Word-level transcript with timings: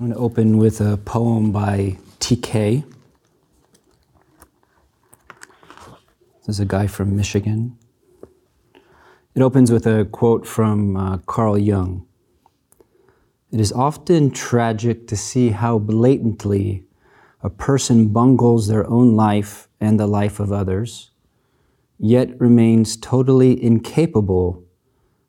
I'm 0.00 0.06
going 0.06 0.16
to 0.16 0.24
open 0.24 0.56
with 0.56 0.80
a 0.80 0.96
poem 0.96 1.52
by 1.52 1.98
TK. 2.20 2.84
This 6.38 6.48
is 6.48 6.58
a 6.58 6.64
guy 6.64 6.86
from 6.86 7.14
Michigan. 7.14 7.76
It 9.34 9.42
opens 9.42 9.70
with 9.70 9.86
a 9.86 10.06
quote 10.06 10.46
from 10.46 10.96
uh, 10.96 11.18
Carl 11.26 11.58
Jung. 11.58 12.06
It 13.52 13.60
is 13.60 13.72
often 13.72 14.30
tragic 14.30 15.06
to 15.08 15.18
see 15.18 15.50
how 15.50 15.78
blatantly 15.78 16.84
a 17.42 17.50
person 17.50 18.08
bungles 18.08 18.68
their 18.68 18.88
own 18.88 19.14
life 19.16 19.68
and 19.82 20.00
the 20.00 20.06
life 20.06 20.40
of 20.40 20.50
others, 20.50 21.10
yet 21.98 22.40
remains 22.40 22.96
totally 22.96 23.62
incapable 23.62 24.64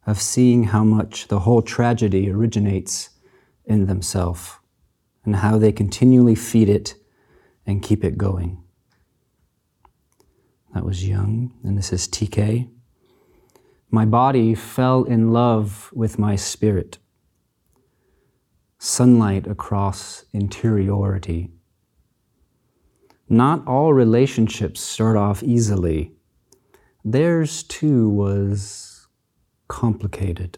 of 0.08 0.22
seeing 0.22 0.64
how 0.64 0.86
much 0.86 1.28
the 1.28 1.40
whole 1.40 1.62
tragedy 1.62 2.32
originates 2.32 3.10
in 3.66 3.88
themselves 3.88 4.60
and 5.26 5.38
how 5.38 5.58
they 5.58 5.72
continually 5.72 6.36
feed 6.36 6.70
it 6.70 6.96
and 7.66 7.82
keep 7.82 8.04
it 8.04 8.18
going. 8.18 8.64
That 10.74 10.86
was 10.86 11.08
Jung, 11.08 11.54
and 11.64 11.78
this 11.78 11.92
is 11.92 12.08
TK. 12.08 12.70
My 13.90 14.06
body 14.06 14.56
fell 14.56 15.04
in 15.04 15.34
love 15.34 15.90
with 15.94 16.18
my 16.18 16.38
spirit. 16.38 16.98
Sunlight 18.80 19.48
across 19.48 20.24
interiority. 20.34 21.52
Not 23.28 23.68
all 23.68 23.94
relationships 23.94 24.82
start 24.82 25.18
off 25.18 25.44
easily. 25.44 26.14
Theirs 27.04 27.64
too 27.64 28.10
was 28.10 29.08
complicated. 29.68 30.58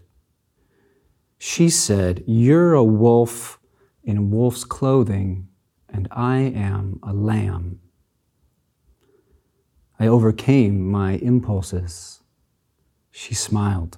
She 1.37 1.69
said, 1.69 2.23
You're 2.25 2.73
a 2.73 2.83
wolf 2.83 3.59
in 4.03 4.31
wolf's 4.31 4.63
clothing, 4.63 5.47
and 5.89 6.07
I 6.11 6.37
am 6.37 6.99
a 7.03 7.13
lamb. 7.13 7.79
I 9.99 10.07
overcame 10.07 10.89
my 10.89 11.13
impulses. 11.13 12.21
She 13.11 13.33
smiled. 13.35 13.97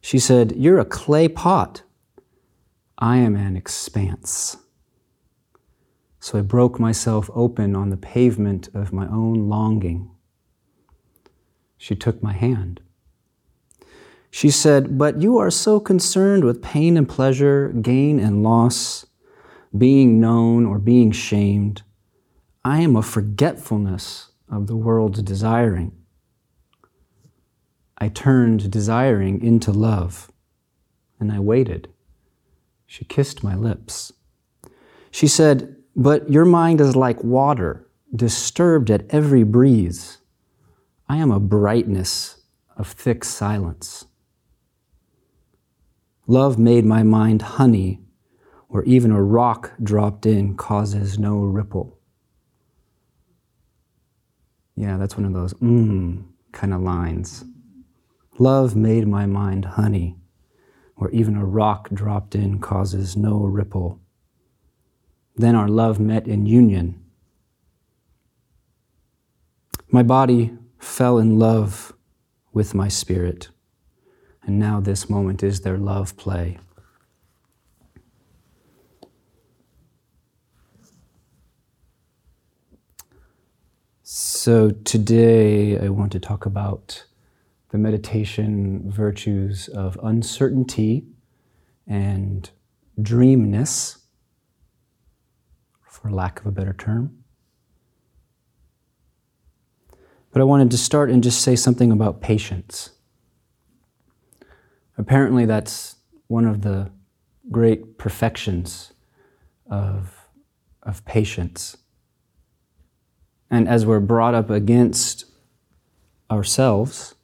She 0.00 0.18
said, 0.18 0.52
You're 0.56 0.78
a 0.78 0.84
clay 0.84 1.28
pot. 1.28 1.82
I 2.98 3.16
am 3.18 3.36
an 3.36 3.56
expanse. 3.56 4.58
So 6.18 6.38
I 6.38 6.42
broke 6.42 6.78
myself 6.78 7.30
open 7.34 7.74
on 7.74 7.88
the 7.88 7.96
pavement 7.96 8.68
of 8.74 8.92
my 8.92 9.06
own 9.06 9.48
longing. 9.48 10.10
She 11.78 11.96
took 11.96 12.22
my 12.22 12.34
hand. 12.34 12.82
She 14.30 14.50
said, 14.50 14.96
But 14.96 15.20
you 15.20 15.38
are 15.38 15.50
so 15.50 15.80
concerned 15.80 16.44
with 16.44 16.62
pain 16.62 16.96
and 16.96 17.08
pleasure, 17.08 17.68
gain 17.68 18.20
and 18.20 18.42
loss, 18.42 19.06
being 19.76 20.20
known 20.20 20.66
or 20.66 20.78
being 20.78 21.10
shamed. 21.10 21.82
I 22.64 22.80
am 22.80 22.96
a 22.96 23.02
forgetfulness 23.02 24.30
of 24.50 24.66
the 24.66 24.76
world's 24.76 25.22
desiring. 25.22 25.92
I 27.98 28.08
turned 28.08 28.70
desiring 28.70 29.42
into 29.42 29.72
love, 29.72 30.30
and 31.18 31.30
I 31.30 31.38
waited. 31.40 31.88
She 32.86 33.04
kissed 33.04 33.44
my 33.44 33.54
lips. 33.54 34.12
She 35.10 35.26
said, 35.26 35.76
But 35.94 36.30
your 36.30 36.44
mind 36.44 36.80
is 36.80 36.96
like 36.96 37.22
water, 37.22 37.86
disturbed 38.14 38.90
at 38.90 39.06
every 39.10 39.42
breeze. 39.42 40.18
I 41.08 41.16
am 41.18 41.30
a 41.30 41.40
brightness 41.40 42.42
of 42.76 42.88
thick 42.88 43.24
silence. 43.24 44.06
Love 46.30 46.60
made 46.60 46.84
my 46.84 47.02
mind 47.02 47.42
honey, 47.42 47.98
or 48.68 48.84
even 48.84 49.10
a 49.10 49.20
rock 49.20 49.72
dropped 49.82 50.24
in 50.24 50.56
causes 50.56 51.18
no 51.18 51.40
ripple. 51.40 51.98
Yeah, 54.76 54.96
that's 54.96 55.16
one 55.16 55.24
of 55.24 55.32
those 55.32 55.54
mmm 55.54 56.22
kind 56.52 56.72
of 56.72 56.82
lines. 56.82 57.42
Love 58.38 58.76
made 58.76 59.08
my 59.08 59.26
mind 59.26 59.64
honey, 59.64 60.18
or 60.94 61.10
even 61.10 61.34
a 61.34 61.44
rock 61.44 61.90
dropped 61.92 62.36
in 62.36 62.60
causes 62.60 63.16
no 63.16 63.40
ripple. 63.40 63.98
Then 65.34 65.56
our 65.56 65.68
love 65.68 65.98
met 65.98 66.28
in 66.28 66.46
union. 66.46 67.02
My 69.88 70.04
body 70.04 70.56
fell 70.78 71.18
in 71.18 71.40
love 71.40 71.92
with 72.52 72.72
my 72.72 72.86
spirit 72.86 73.48
and 74.46 74.58
now 74.58 74.80
this 74.80 75.08
moment 75.08 75.42
is 75.42 75.60
their 75.60 75.78
love 75.78 76.16
play. 76.16 76.58
So 84.02 84.70
today 84.70 85.78
I 85.78 85.88
want 85.88 86.12
to 86.12 86.20
talk 86.20 86.46
about 86.46 87.04
the 87.68 87.78
meditation 87.78 88.90
virtues 88.90 89.68
of 89.68 89.98
uncertainty 90.02 91.04
and 91.86 92.50
dreamness, 93.00 93.98
for 95.86 96.10
lack 96.10 96.40
of 96.40 96.46
a 96.46 96.50
better 96.50 96.72
term. 96.72 97.22
But 100.32 100.40
I 100.40 100.44
wanted 100.44 100.70
to 100.70 100.78
start 100.78 101.10
and 101.10 101.22
just 101.22 101.42
say 101.42 101.54
something 101.54 101.92
about 101.92 102.20
patience. 102.20 102.90
Apparently, 105.00 105.46
that's 105.46 105.96
one 106.26 106.44
of 106.44 106.60
the 106.60 106.90
great 107.50 107.96
perfections 107.96 108.92
of, 109.70 110.28
of 110.82 111.02
patience. 111.06 111.78
And 113.50 113.66
as 113.66 113.86
we're 113.86 114.00
brought 114.00 114.34
up 114.34 114.50
against 114.50 115.24
ourselves, 116.30 117.14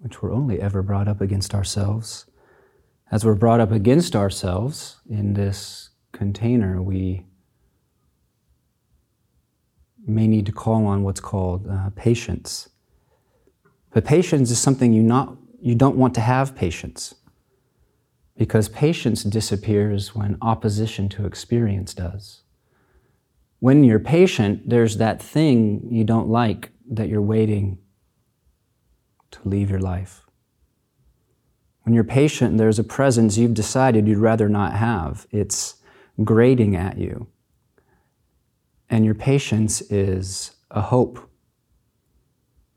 which 0.00 0.20
we're 0.20 0.32
only 0.32 0.60
ever 0.60 0.82
brought 0.82 1.06
up 1.06 1.20
against 1.20 1.54
ourselves, 1.54 2.26
as 3.12 3.24
we're 3.24 3.36
brought 3.36 3.60
up 3.60 3.70
against 3.70 4.16
ourselves 4.16 4.96
in 5.08 5.34
this 5.34 5.90
container, 6.10 6.82
we 6.82 7.26
may 10.04 10.26
need 10.26 10.46
to 10.46 10.52
call 10.52 10.84
on 10.84 11.04
what's 11.04 11.20
called 11.20 11.68
uh, 11.68 11.90
patience. 11.94 12.70
But 13.92 14.04
patience 14.04 14.50
is 14.50 14.58
something 14.58 14.92
you, 14.92 15.02
not, 15.02 15.36
you 15.60 15.74
don't 15.74 15.96
want 15.96 16.14
to 16.14 16.20
have 16.20 16.54
patience 16.56 17.14
because 18.36 18.68
patience 18.68 19.22
disappears 19.22 20.14
when 20.14 20.38
opposition 20.40 21.08
to 21.10 21.26
experience 21.26 21.94
does. 21.94 22.42
When 23.60 23.84
you're 23.84 24.00
patient, 24.00 24.68
there's 24.68 24.96
that 24.96 25.22
thing 25.22 25.86
you 25.90 26.04
don't 26.04 26.28
like 26.28 26.70
that 26.90 27.08
you're 27.08 27.22
waiting 27.22 27.78
to 29.30 29.38
leave 29.44 29.70
your 29.70 29.80
life. 29.80 30.22
When 31.82 31.94
you're 31.94 32.04
patient, 32.04 32.58
there's 32.58 32.78
a 32.78 32.84
presence 32.84 33.36
you've 33.36 33.54
decided 33.54 34.08
you'd 34.08 34.18
rather 34.18 34.48
not 34.48 34.72
have. 34.72 35.26
It's 35.30 35.76
grating 36.24 36.76
at 36.76 36.98
you. 36.98 37.26
And 38.88 39.04
your 39.04 39.14
patience 39.14 39.80
is 39.82 40.52
a 40.70 40.80
hope 40.80 41.30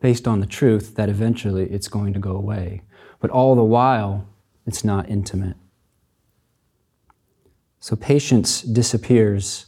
based 0.05 0.27
on 0.27 0.39
the 0.39 0.45
truth 0.45 0.93
that 0.97 1.09
eventually 1.09 1.66
it's 1.71 1.88
going 1.88 2.13
to 2.13 2.19
go 2.19 2.33
away. 2.33 2.83
But 3.19 3.31
all 3.31 3.55
the 3.55 3.63
while, 3.63 4.29
it's 4.67 4.83
not 4.83 5.09
intimate. 5.09 5.57
So 7.79 7.95
patience 7.95 8.61
disappears 8.61 9.66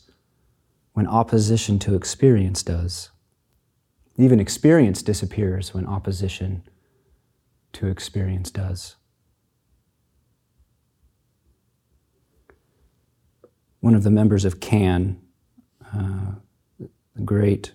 when 0.93 1.07
opposition 1.07 1.79
to 1.79 1.95
experience 1.95 2.61
does. 2.61 3.09
Even 4.15 4.39
experience 4.39 5.01
disappears 5.01 5.73
when 5.73 5.87
opposition 5.87 6.61
to 7.73 7.87
experience 7.87 8.51
does. 8.51 8.95
One 13.79 13.95
of 13.95 14.03
the 14.03 14.11
members 14.11 14.45
of 14.45 14.59
CAN, 14.59 15.19
uh, 15.95 16.35
the 16.78 17.22
great 17.25 17.72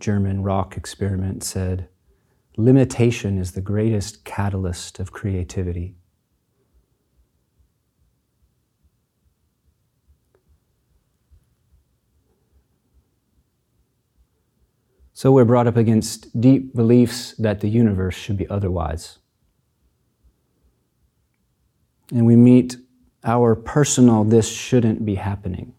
German 0.00 0.42
rock 0.42 0.76
experiment 0.76 1.44
said, 1.44 1.88
limitation 2.56 3.38
is 3.38 3.52
the 3.52 3.60
greatest 3.60 4.24
catalyst 4.24 4.98
of 4.98 5.12
creativity. 5.12 5.94
So 15.12 15.30
we're 15.32 15.44
brought 15.44 15.66
up 15.66 15.76
against 15.76 16.40
deep 16.40 16.74
beliefs 16.74 17.34
that 17.34 17.60
the 17.60 17.68
universe 17.68 18.14
should 18.14 18.38
be 18.38 18.48
otherwise. 18.48 19.18
And 22.10 22.24
we 22.24 22.36
meet 22.36 22.76
our 23.22 23.54
personal, 23.54 24.24
this 24.24 24.50
shouldn't 24.50 25.04
be 25.04 25.16
happening. 25.16 25.74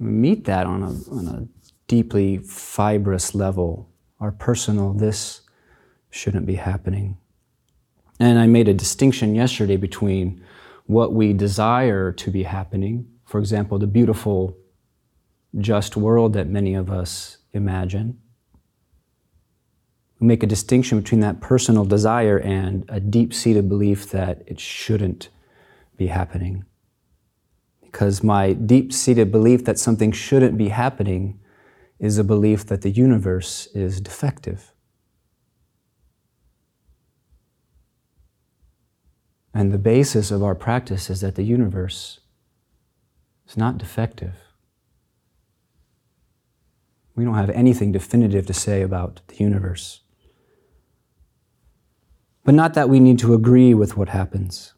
We 0.00 0.10
meet 0.10 0.46
that 0.46 0.66
on 0.66 0.82
a, 0.82 0.90
on 1.12 1.28
a 1.28 1.63
deeply 1.86 2.38
fibrous 2.38 3.34
level, 3.34 3.90
our 4.20 4.32
personal, 4.32 4.92
this 4.92 5.42
shouldn't 6.10 6.46
be 6.46 6.54
happening. 6.54 7.16
And 8.20 8.38
I 8.38 8.46
made 8.46 8.68
a 8.68 8.74
distinction 8.74 9.34
yesterday 9.34 9.76
between 9.76 10.42
what 10.86 11.12
we 11.12 11.32
desire 11.32 12.12
to 12.12 12.30
be 12.30 12.44
happening, 12.44 13.06
for 13.24 13.38
example, 13.38 13.78
the 13.78 13.86
beautiful, 13.86 14.56
just 15.58 15.96
world 15.96 16.32
that 16.34 16.48
many 16.48 16.74
of 16.74 16.90
us 16.90 17.38
imagine. 17.52 18.18
We 20.20 20.26
make 20.26 20.42
a 20.42 20.46
distinction 20.46 21.00
between 21.00 21.20
that 21.20 21.40
personal 21.40 21.84
desire 21.84 22.38
and 22.38 22.84
a 22.88 23.00
deep 23.00 23.34
seated 23.34 23.68
belief 23.68 24.10
that 24.10 24.42
it 24.46 24.60
shouldn't 24.60 25.30
be 25.96 26.06
happening. 26.06 26.64
Because 27.82 28.22
my 28.22 28.52
deep 28.52 28.92
seated 28.92 29.30
belief 29.32 29.64
that 29.64 29.78
something 29.78 30.12
shouldn't 30.12 30.56
be 30.56 30.68
happening 30.68 31.40
is 32.04 32.18
a 32.18 32.24
belief 32.24 32.66
that 32.66 32.82
the 32.82 32.90
universe 32.90 33.66
is 33.68 33.98
defective. 33.98 34.74
And 39.54 39.72
the 39.72 39.78
basis 39.78 40.30
of 40.30 40.42
our 40.42 40.54
practice 40.54 41.08
is 41.08 41.22
that 41.22 41.34
the 41.34 41.44
universe 41.44 42.20
is 43.48 43.56
not 43.56 43.78
defective. 43.78 44.34
We 47.16 47.24
don't 47.24 47.36
have 47.36 47.48
anything 47.48 47.90
definitive 47.90 48.44
to 48.48 48.52
say 48.52 48.82
about 48.82 49.22
the 49.28 49.36
universe. 49.36 50.00
But 52.44 52.54
not 52.54 52.74
that 52.74 52.90
we 52.90 53.00
need 53.00 53.18
to 53.20 53.32
agree 53.32 53.72
with 53.72 53.96
what 53.96 54.10
happens. 54.10 54.74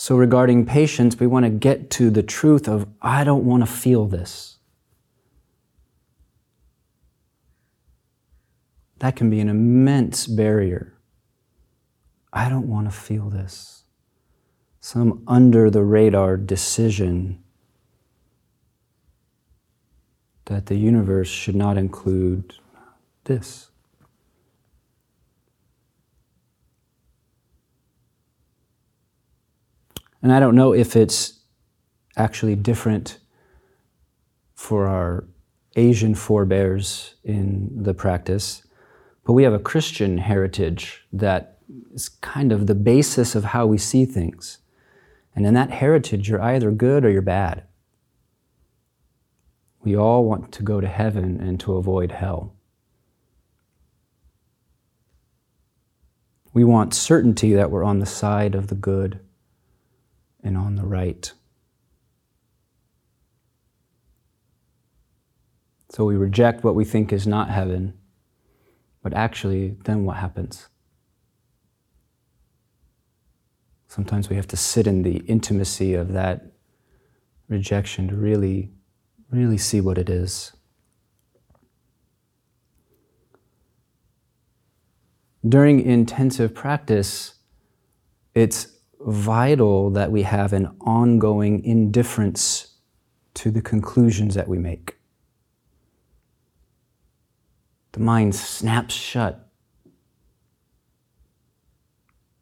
So, 0.00 0.16
regarding 0.16 0.64
patience, 0.64 1.20
we 1.20 1.26
want 1.26 1.44
to 1.44 1.50
get 1.50 1.90
to 1.90 2.08
the 2.08 2.22
truth 2.22 2.66
of 2.66 2.86
I 3.02 3.22
don't 3.22 3.44
want 3.44 3.62
to 3.62 3.70
feel 3.70 4.06
this. 4.06 4.56
That 9.00 9.14
can 9.14 9.28
be 9.28 9.40
an 9.40 9.50
immense 9.50 10.26
barrier. 10.26 10.94
I 12.32 12.48
don't 12.48 12.66
want 12.66 12.86
to 12.86 12.90
feel 12.90 13.28
this. 13.28 13.84
Some 14.80 15.22
under 15.26 15.68
the 15.68 15.84
radar 15.84 16.38
decision 16.38 17.44
that 20.46 20.64
the 20.64 20.76
universe 20.76 21.28
should 21.28 21.56
not 21.56 21.76
include 21.76 22.54
this. 23.24 23.69
And 30.22 30.32
I 30.32 30.40
don't 30.40 30.54
know 30.54 30.72
if 30.72 30.96
it's 30.96 31.40
actually 32.16 32.56
different 32.56 33.18
for 34.54 34.86
our 34.86 35.24
Asian 35.76 36.14
forebears 36.14 37.14
in 37.24 37.70
the 37.82 37.94
practice, 37.94 38.62
but 39.24 39.32
we 39.32 39.44
have 39.44 39.54
a 39.54 39.58
Christian 39.58 40.18
heritage 40.18 41.06
that 41.12 41.58
is 41.94 42.08
kind 42.08 42.52
of 42.52 42.66
the 42.66 42.74
basis 42.74 43.34
of 43.34 43.44
how 43.44 43.66
we 43.66 43.78
see 43.78 44.04
things. 44.04 44.58
And 45.34 45.46
in 45.46 45.54
that 45.54 45.70
heritage, 45.70 46.28
you're 46.28 46.42
either 46.42 46.70
good 46.70 47.04
or 47.04 47.10
you're 47.10 47.22
bad. 47.22 47.62
We 49.82 49.96
all 49.96 50.24
want 50.24 50.52
to 50.52 50.62
go 50.62 50.80
to 50.80 50.88
heaven 50.88 51.40
and 51.40 51.58
to 51.60 51.76
avoid 51.76 52.12
hell. 52.12 52.54
We 56.52 56.64
want 56.64 56.92
certainty 56.92 57.54
that 57.54 57.70
we're 57.70 57.84
on 57.84 58.00
the 58.00 58.06
side 58.06 58.54
of 58.54 58.66
the 58.66 58.74
good 58.74 59.20
and 60.42 60.56
on 60.56 60.76
the 60.76 60.84
right. 60.84 61.32
So 65.90 66.04
we 66.04 66.16
reject 66.16 66.62
what 66.62 66.74
we 66.74 66.84
think 66.84 67.12
is 67.12 67.26
not 67.26 67.50
heaven, 67.50 67.94
but 69.02 69.12
actually, 69.12 69.76
then 69.84 70.04
what 70.04 70.18
happens? 70.18 70.68
Sometimes 73.88 74.28
we 74.28 74.36
have 74.36 74.46
to 74.48 74.56
sit 74.56 74.86
in 74.86 75.02
the 75.02 75.16
intimacy 75.26 75.94
of 75.94 76.12
that 76.12 76.52
rejection 77.48 78.06
to 78.08 78.14
really, 78.14 78.70
really 79.30 79.58
see 79.58 79.80
what 79.80 79.98
it 79.98 80.08
is. 80.08 80.52
During 85.46 85.80
intensive 85.80 86.54
practice, 86.54 87.34
it's 88.34 88.68
vital 89.00 89.90
that 89.90 90.12
we 90.12 90.22
have 90.22 90.52
an 90.52 90.74
ongoing 90.80 91.64
indifference 91.64 92.74
to 93.34 93.50
the 93.50 93.62
conclusions 93.62 94.34
that 94.34 94.48
we 94.48 94.58
make. 94.58 94.96
The 97.92 98.00
mind 98.00 98.34
snaps 98.34 98.94
shut, 98.94 99.48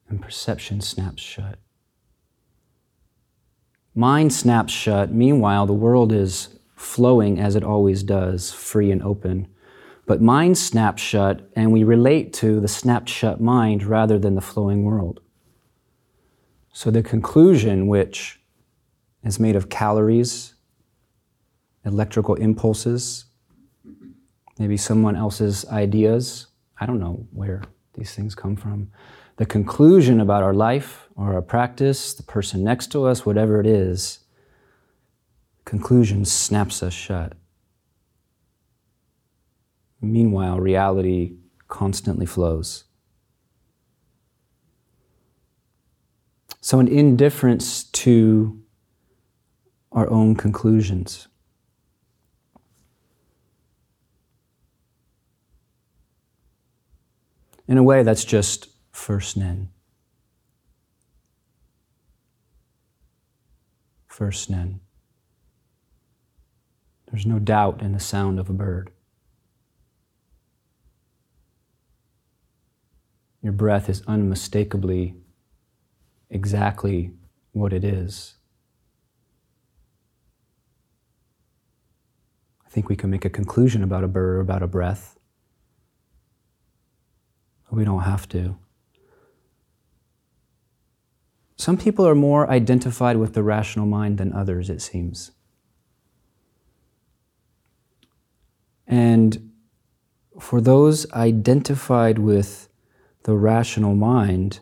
and 0.09 0.21
perception 0.21 0.81
snaps 0.81 1.23
shut. 1.23 1.59
Mind 3.95 4.33
snaps 4.33 4.73
shut, 4.73 5.13
meanwhile, 5.13 5.67
the 5.67 5.73
world 5.73 6.13
is 6.13 6.59
flowing 6.77 7.41
as 7.41 7.57
it 7.57 7.65
always 7.65 8.03
does, 8.03 8.53
free 8.53 8.91
and 8.91 9.03
open. 9.03 9.49
But 10.07 10.23
mind 10.23 10.57
snaps 10.57 11.03
shut, 11.03 11.51
and 11.55 11.73
we 11.73 11.85
relate 11.85 12.33
to 12.35 12.61
the 12.61 12.69
snapped 12.69 13.09
shut 13.09 13.41
mind 13.41 13.83
rather 13.83 14.19
than 14.19 14.35
the 14.35 14.41
flowing 14.41 14.85
world. 14.85 15.21
So 16.79 16.93
the 16.93 17.03
conclusion, 17.03 17.89
which 17.89 18.41
is 19.25 19.41
made 19.41 19.57
of 19.57 19.69
calories, 19.69 20.55
electrical 21.85 22.37
impulses, 22.37 23.25
maybe 24.61 24.77
someone 24.77 25.17
else's 25.17 25.65
ideas, 25.71 26.47
I 26.81 26.87
don't 26.87 27.01
know 27.01 27.27
where 27.33 27.65
these 27.95 28.15
things 28.15 28.37
come 28.37 28.55
from. 28.55 28.93
The 29.39 29.45
conclusion 29.45 30.21
about 30.21 30.45
our 30.45 30.55
life 30.55 31.09
or 31.17 31.35
our 31.35 31.43
practice, 31.43 32.15
the 32.15 32.23
person 32.23 32.63
next 32.63 32.93
to 32.93 33.07
us, 33.07 33.27
whatever 33.27 33.59
it 33.59 33.67
is, 33.67 34.21
conclusion 35.65 36.25
snaps 36.25 36.81
us 36.85 36.93
shut. 36.93 37.33
Meanwhile, 40.01 40.61
reality 40.61 41.39
constantly 41.67 42.25
flows. 42.25 42.85
So, 46.69 46.81
an 46.81 46.89
indifference 46.89 47.85
to 47.85 48.61
our 49.91 50.07
own 50.11 50.37
conclusions. 50.37 51.27
In 57.67 57.79
a 57.79 57.83
way, 57.83 58.03
that's 58.03 58.23
just 58.23 58.69
first 58.93 59.35
nen. 59.35 59.71
First 64.07 64.51
nen. 64.51 64.81
There's 67.11 67.25
no 67.25 67.39
doubt 67.39 67.81
in 67.81 67.93
the 67.93 67.99
sound 67.99 68.39
of 68.39 68.51
a 68.51 68.53
bird. 68.53 68.91
Your 73.41 73.55
breath 73.55 73.89
is 73.89 74.03
unmistakably 74.07 75.15
exactly 76.31 77.13
what 77.53 77.73
it 77.73 77.85
is. 77.85 78.35
I 82.67 82.71
think 82.71 82.89
we 82.89 82.97
can 82.97 83.11
make 83.11 83.25
a 83.25 83.31
conclusion 83.31 83.83
about 83.83 84.05
a 84.05 84.09
bird 84.09 84.37
or 84.37 84.41
about 84.41 84.63
a 84.63 84.67
breath. 84.67 85.19
We 87.71 87.85
don't 87.85 88.03
have 88.03 88.29
to. 88.31 88.57
Some 91.57 91.77
people 91.77 92.07
are 92.07 92.15
more 92.15 92.49
identified 92.49 93.17
with 93.17 93.35
the 93.35 93.43
rational 93.43 93.87
mind 93.87 94.19
than 94.19 94.33
others, 94.33 94.71
it 94.71 94.81
seems. 94.81 95.33
And 98.87 99.51
for 100.41 100.61
those 100.61 101.11
identified 101.13 102.19
with 102.19 102.69
the 103.25 103.37
rational 103.37 103.95
mind, 103.95 104.61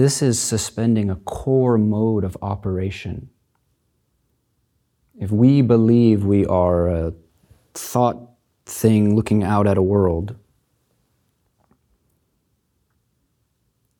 this 0.00 0.22
is 0.22 0.40
suspending 0.40 1.10
a 1.10 1.16
core 1.16 1.76
mode 1.76 2.24
of 2.24 2.36
operation. 2.40 3.28
If 5.18 5.30
we 5.30 5.60
believe 5.60 6.24
we 6.24 6.46
are 6.46 6.88
a 6.88 7.12
thought 7.74 8.30
thing 8.64 9.14
looking 9.14 9.44
out 9.44 9.66
at 9.66 9.76
a 9.76 9.82
world, 9.82 10.36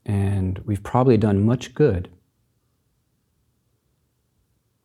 and 0.06 0.58
we've 0.60 0.82
probably 0.82 1.18
done 1.18 1.44
much 1.44 1.74
good, 1.74 2.08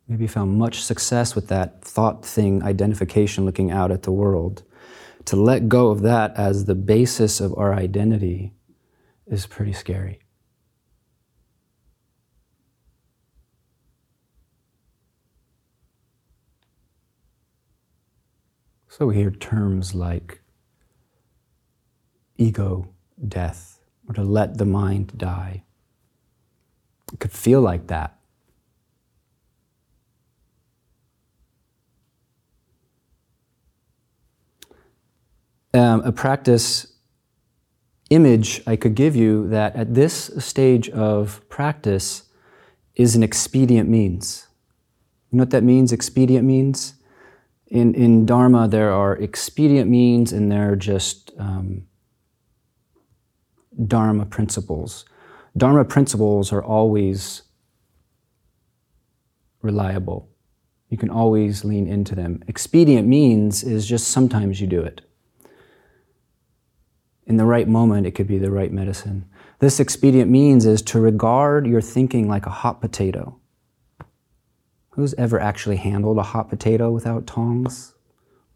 maybe 0.09 0.27
found 0.27 0.59
much 0.59 0.83
success 0.83 1.33
with 1.33 1.47
that 1.47 1.81
thought 1.81 2.25
thing 2.25 2.61
identification 2.61 3.45
looking 3.45 3.71
out 3.71 3.89
at 3.89 4.03
the 4.03 4.11
world, 4.11 4.63
to 5.23 5.37
let 5.37 5.69
go 5.69 5.91
of 5.91 6.01
that 6.01 6.35
as 6.35 6.65
the 6.65 6.75
basis 6.75 7.39
of 7.39 7.57
our 7.57 7.73
identity 7.73 8.51
is 9.27 9.47
pretty 9.47 9.73
scary. 9.73 10.19
So 18.97 19.07
we 19.07 19.15
hear 19.15 19.29
terms 19.29 19.93
like 19.93 20.39
ego 22.37 22.87
death 23.27 23.81
or 24.07 24.13
to 24.13 24.23
let 24.23 24.57
the 24.57 24.63
mind 24.63 25.17
die. 25.17 25.63
It 27.11 27.19
could 27.19 27.33
feel 27.33 27.59
like 27.59 27.87
that. 27.87 28.17
Um, 35.73 35.99
a 36.05 36.13
practice 36.13 36.87
image 38.09 38.61
I 38.65 38.77
could 38.77 38.95
give 38.95 39.13
you 39.13 39.49
that 39.49 39.75
at 39.75 39.93
this 39.93 40.31
stage 40.37 40.87
of 40.91 41.41
practice 41.49 42.29
is 42.95 43.13
an 43.13 43.23
expedient 43.23 43.89
means. 43.89 44.47
You 45.31 45.39
know 45.39 45.41
what 45.41 45.49
that 45.49 45.65
means? 45.65 45.91
Expedient 45.91 46.47
means? 46.47 46.93
In, 47.67 47.93
in 47.95 48.25
Dharma, 48.25 48.67
there 48.67 48.91
are 48.91 49.15
expedient 49.15 49.89
means 49.89 50.31
and 50.31 50.51
there 50.51 50.71
are 50.71 50.75
just 50.75 51.31
um, 51.37 51.87
Dharma 53.87 54.25
principles. 54.25 55.05
Dharma 55.57 55.85
principles 55.85 56.53
are 56.53 56.63
always 56.63 57.43
reliable. 59.61 60.29
You 60.89 60.97
can 60.97 61.09
always 61.09 61.65
lean 61.65 61.87
into 61.87 62.13
them. 62.13 62.43
Expedient 62.47 63.07
means 63.07 63.63
is 63.63 63.87
just 63.87 64.09
sometimes 64.09 64.61
you 64.61 64.67
do 64.67 64.81
it 64.81 65.01
in 67.25 67.37
the 67.37 67.45
right 67.45 67.67
moment, 67.67 68.05
it 68.05 68.11
could 68.11 68.27
be 68.27 68.37
the 68.37 68.51
right 68.51 68.71
medicine. 68.71 69.25
This 69.59 69.79
expedient 69.79 70.29
means 70.29 70.65
is 70.65 70.81
to 70.83 70.99
regard 70.99 71.65
your 71.65 71.81
thinking 71.81 72.27
like 72.27 72.45
a 72.45 72.51
hot 72.51 72.81
potato. 72.81 73.39
Who's 74.95 75.13
ever 75.15 75.41
actually 75.41 75.75
handled 75.75 76.17
a 76.17 76.23
hot 76.23 76.49
potato 76.49 76.89
without 76.89 77.27
tongs? 77.27 77.95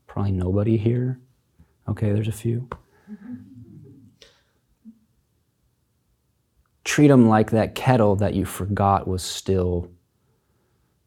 Probably 0.07 0.31
nobody 0.31 0.77
here. 0.77 1.19
Okay, 1.89 2.13
there's 2.13 2.29
a 2.29 2.31
few. 2.31 2.69
Treat 6.85 7.09
them 7.09 7.27
like 7.27 7.51
that 7.51 7.75
kettle 7.75 8.15
that 8.15 8.35
you 8.35 8.45
forgot 8.45 9.05
was 9.05 9.21
still 9.21 9.91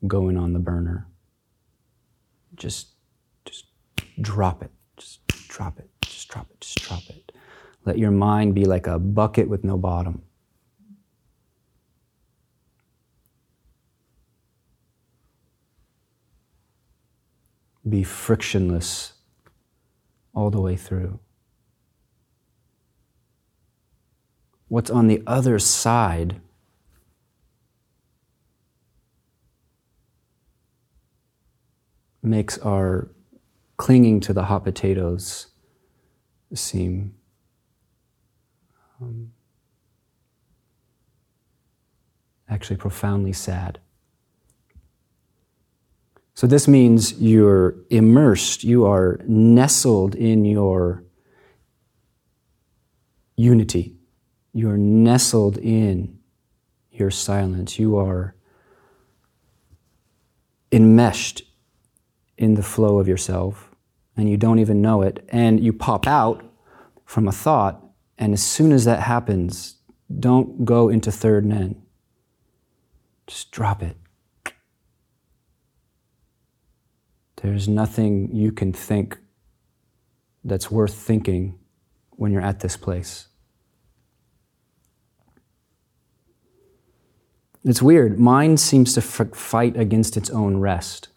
going 0.06 0.36
on 0.36 0.52
the 0.52 0.58
burner. 0.58 1.06
Just, 2.54 2.88
just 3.46 3.64
drop 4.20 4.62
it. 4.62 4.70
Just 4.98 5.26
drop 5.48 5.78
it. 5.78 5.88
Just 6.02 6.28
drop 6.28 6.50
it. 6.50 6.60
Just 6.60 6.82
drop 6.82 7.02
it. 7.08 7.32
Let 7.86 7.98
your 7.98 8.10
mind 8.10 8.54
be 8.54 8.66
like 8.66 8.86
a 8.86 8.98
bucket 8.98 9.48
with 9.48 9.64
no 9.64 9.78
bottom. 9.78 10.20
Be 17.88 18.02
frictionless 18.02 19.14
all 20.34 20.50
the 20.50 20.60
way 20.60 20.76
through. 20.76 21.18
What's 24.68 24.90
on 24.90 25.08
the 25.08 25.22
other 25.26 25.58
side 25.58 26.40
makes 32.22 32.56
our 32.58 33.08
clinging 33.76 34.20
to 34.20 34.32
the 34.32 34.44
hot 34.44 34.64
potatoes 34.64 35.48
seem 36.54 37.14
um, 39.00 39.32
actually 42.48 42.76
profoundly 42.76 43.32
sad. 43.32 43.80
So, 46.42 46.48
this 46.48 46.66
means 46.66 47.12
you're 47.20 47.76
immersed, 47.88 48.64
you 48.64 48.84
are 48.84 49.20
nestled 49.28 50.16
in 50.16 50.44
your 50.44 51.04
unity, 53.36 53.94
you 54.52 54.68
are 54.68 54.76
nestled 54.76 55.56
in 55.58 56.18
your 56.90 57.12
silence, 57.12 57.78
you 57.78 57.96
are 57.96 58.34
enmeshed 60.72 61.42
in 62.36 62.54
the 62.54 62.62
flow 62.64 62.98
of 62.98 63.06
yourself, 63.06 63.70
and 64.16 64.28
you 64.28 64.36
don't 64.36 64.58
even 64.58 64.82
know 64.82 65.02
it, 65.02 65.24
and 65.28 65.62
you 65.62 65.72
pop 65.72 66.08
out 66.08 66.44
from 67.04 67.28
a 67.28 67.32
thought 67.32 67.80
and 68.18 68.32
as 68.32 68.42
soon 68.42 68.72
as 68.72 68.84
that 68.84 68.98
happens, 68.98 69.76
don't 70.18 70.64
go 70.64 70.88
into 70.88 71.12
third 71.12 71.46
nen. 71.46 71.80
Just 73.28 73.52
drop 73.52 73.80
it. 73.80 73.96
There's 77.42 77.68
nothing 77.68 78.30
you 78.32 78.52
can 78.52 78.72
think 78.72 79.18
that's 80.44 80.70
worth 80.70 80.94
thinking 80.94 81.58
when 82.10 82.30
you're 82.30 82.40
at 82.40 82.60
this 82.60 82.76
place. 82.76 83.26
It's 87.64 87.82
weird. 87.82 88.18
Mind 88.18 88.60
seems 88.60 88.94
to 88.94 89.00
f- 89.00 89.36
fight 89.36 89.76
against 89.76 90.16
its 90.16 90.30
own 90.30 90.58
rest. 90.58 91.08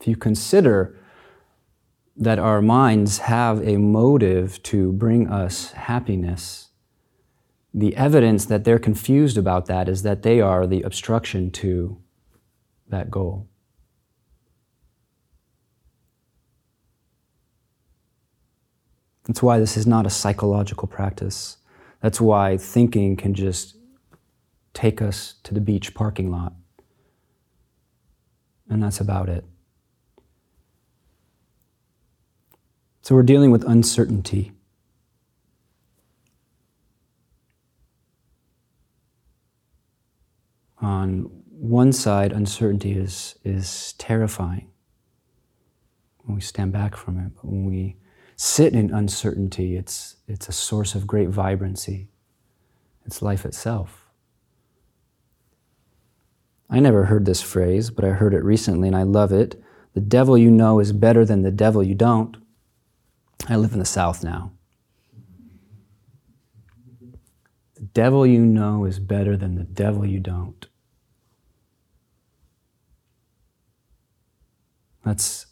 If 0.00 0.08
you 0.08 0.16
consider 0.16 0.96
that 2.16 2.38
our 2.38 2.60
minds 2.60 3.18
have 3.18 3.66
a 3.66 3.76
motive 3.76 4.62
to 4.64 4.92
bring 4.92 5.28
us 5.28 5.72
happiness, 5.72 6.68
the 7.72 7.96
evidence 7.96 8.46
that 8.46 8.64
they're 8.64 8.78
confused 8.80 9.38
about 9.38 9.66
that 9.66 9.88
is 9.88 10.02
that 10.02 10.22
they 10.22 10.40
are 10.40 10.66
the 10.66 10.82
obstruction 10.82 11.50
to 11.52 12.00
that 12.88 13.10
goal. 13.10 13.49
That's 19.30 19.44
why 19.44 19.60
this 19.60 19.76
is 19.76 19.86
not 19.86 20.06
a 20.06 20.10
psychological 20.10 20.88
practice. 20.88 21.58
That's 22.00 22.20
why 22.20 22.56
thinking 22.56 23.16
can 23.16 23.32
just 23.32 23.76
take 24.74 25.00
us 25.00 25.34
to 25.44 25.54
the 25.54 25.60
beach 25.60 25.94
parking 25.94 26.32
lot. 26.32 26.52
And 28.68 28.82
that's 28.82 28.98
about 28.98 29.28
it. 29.28 29.44
So 33.02 33.14
we're 33.14 33.22
dealing 33.22 33.52
with 33.52 33.62
uncertainty. 33.62 34.50
On 40.82 41.30
one 41.50 41.92
side, 41.92 42.32
uncertainty 42.32 42.94
is, 42.94 43.36
is 43.44 43.92
terrifying 43.92 44.72
when 46.24 46.34
we 46.34 46.40
stand 46.40 46.72
back 46.72 46.96
from 46.96 47.16
it. 47.20 47.30
But 47.36 47.44
when 47.44 47.64
we 47.64 47.94
sit 48.42 48.72
in 48.72 48.90
uncertainty, 48.90 49.76
it's, 49.76 50.16
it's 50.26 50.48
a 50.48 50.52
source 50.52 50.94
of 50.94 51.06
great 51.06 51.28
vibrancy. 51.28 52.08
It's 53.04 53.20
life 53.20 53.44
itself. 53.44 54.06
I 56.70 56.80
never 56.80 57.04
heard 57.04 57.26
this 57.26 57.42
phrase, 57.42 57.90
but 57.90 58.02
I 58.02 58.12
heard 58.12 58.32
it 58.32 58.42
recently 58.42 58.88
and 58.88 58.96
I 58.96 59.02
love 59.02 59.30
it. 59.30 59.62
The 59.92 60.00
devil 60.00 60.38
you 60.38 60.50
know 60.50 60.80
is 60.80 60.92
better 60.94 61.26
than 61.26 61.42
the 61.42 61.50
devil 61.50 61.82
you 61.82 61.94
don't. 61.94 62.34
I 63.46 63.56
live 63.56 63.74
in 63.74 63.78
the 63.78 63.84
South 63.84 64.24
now. 64.24 64.52
The 67.74 67.82
devil 67.92 68.26
you 68.26 68.46
know 68.46 68.86
is 68.86 68.98
better 69.00 69.36
than 69.36 69.56
the 69.56 69.64
devil 69.64 70.06
you 70.06 70.18
don't. 70.18 70.66
That's 75.04 75.44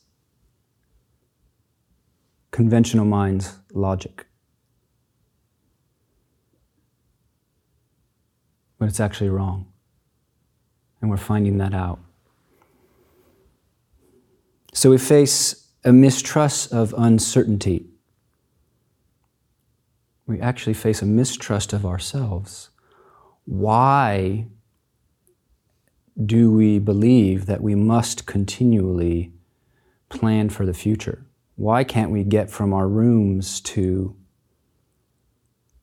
conventional 2.59 3.05
mind's 3.05 3.57
logic. 3.73 4.27
But 8.81 8.89
it's 8.89 8.99
actually 8.99 9.31
wrong. 9.31 9.69
And 11.01 11.09
we're 11.09 11.19
finding 11.19 11.59
that 11.59 11.73
out. 11.73 12.01
So 14.75 14.91
we 14.91 14.99
face 14.99 15.69
a 15.85 15.93
mistrust 15.93 16.73
of 16.73 16.93
uncertainty. 16.99 17.87
We 20.27 20.41
actually 20.41 20.75
face 20.75 21.01
a 21.01 21.07
mistrust 21.07 21.73
of 21.73 21.87
ourselves. 21.87 22.71
Why 23.45 24.49
do 26.27 26.51
we 26.51 26.81
believe 26.81 27.47
that 27.47 27.63
we 27.63 27.77
must 27.77 28.27
continually 28.27 29.33
plan 30.09 30.49
for 30.49 30.67
the 30.67 30.75
future? 30.75 31.28
Why 31.59 31.83
can't 31.83 32.13
we 32.13 32.23
get 32.23 32.51
from 32.51 32.73
our 32.73 32.87
rooms 32.87 33.61
to 33.63 34.15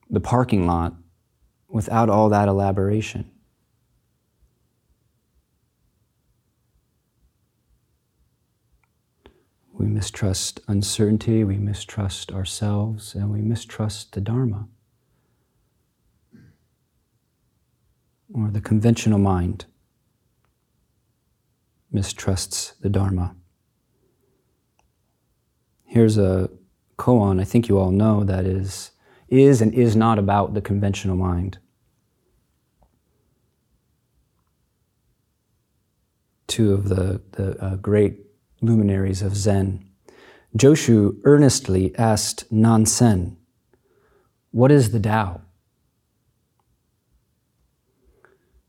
the 0.10 0.22
parking 0.22 0.66
lot 0.66 0.96
without 1.68 2.10
all 2.10 2.30
that 2.30 2.48
elaboration? 2.48 3.30
We 9.74 9.88
mistrust 9.88 10.62
uncertainty, 10.70 11.44
we 11.44 11.58
mistrust 11.58 12.32
ourselves, 12.32 13.14
and 13.14 13.30
we 13.30 13.42
mistrust 13.42 14.14
the 14.14 14.22
Dharma. 14.22 14.70
Or 18.34 18.50
the 18.50 18.62
conventional 18.62 19.20
mind 19.20 19.66
mistrusts 21.92 22.76
the 22.80 22.90
Dharma. 22.90 23.36
Here's 25.86 26.18
a 26.18 26.50
koan 26.98 27.40
I 27.40 27.44
think 27.44 27.70
you 27.70 27.78
all 27.78 27.92
know 27.92 28.24
that 28.24 28.46
is 28.46 28.92
is 29.30 29.62
and 29.62 29.74
is 29.74 29.96
not 29.96 30.20
about 30.20 30.54
the 30.54 30.62
conventional 30.62 31.16
mind. 31.16 31.58
Two 36.48 36.74
of 36.74 36.90
the, 36.90 37.22
the 37.32 37.64
uh, 37.64 37.76
great 37.78 38.20
luminaries 38.62 39.22
of 39.22 39.36
Zen. 39.36 39.86
Joshu 40.56 41.20
earnestly 41.24 41.94
asked 41.98 42.50
Nansen, 42.52 43.38
What 44.52 44.72
is 44.72 44.92
the 44.92 45.00
Tao? 45.00 45.42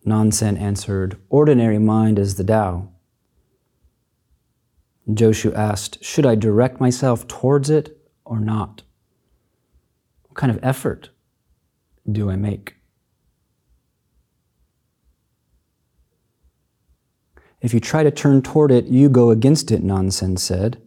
Nansen 0.04 0.56
answered, 0.56 1.16
Ordinary 1.28 1.78
mind 1.78 2.18
is 2.18 2.37
the 2.37 2.44
Tao. 2.44 2.88
Joshu 5.08 5.54
asked, 5.54 6.02
Should 6.04 6.26
I 6.26 6.34
direct 6.34 6.80
myself 6.80 7.28
towards 7.28 7.70
it 7.70 7.98
or 8.25 8.40
not? 8.40 8.82
What 10.25 10.36
kind 10.36 10.50
of 10.50 10.58
effort 10.62 11.10
do 12.10 12.30
I 12.30 12.36
make? 12.36 12.75
If 17.60 17.72
you 17.72 17.80
try 17.80 18.02
to 18.02 18.10
turn 18.10 18.42
toward 18.42 18.70
it, 18.70 18.86
you 18.86 19.08
go 19.08 19.30
against 19.30 19.70
it, 19.70 19.82
Nansen 19.82 20.36
said. 20.36 20.82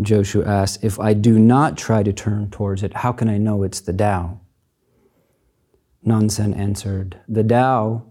Joshu 0.00 0.46
asked, 0.46 0.84
If 0.84 1.00
I 1.00 1.14
do 1.14 1.38
not 1.38 1.78
try 1.78 2.02
to 2.02 2.12
turn 2.12 2.50
towards 2.50 2.82
it, 2.82 2.94
how 2.94 3.12
can 3.12 3.28
I 3.28 3.38
know 3.38 3.62
it's 3.62 3.80
the 3.80 3.92
Tao? 3.92 4.40
Nansen 6.02 6.52
answered, 6.54 7.20
The 7.28 7.42
Tao 7.42 8.04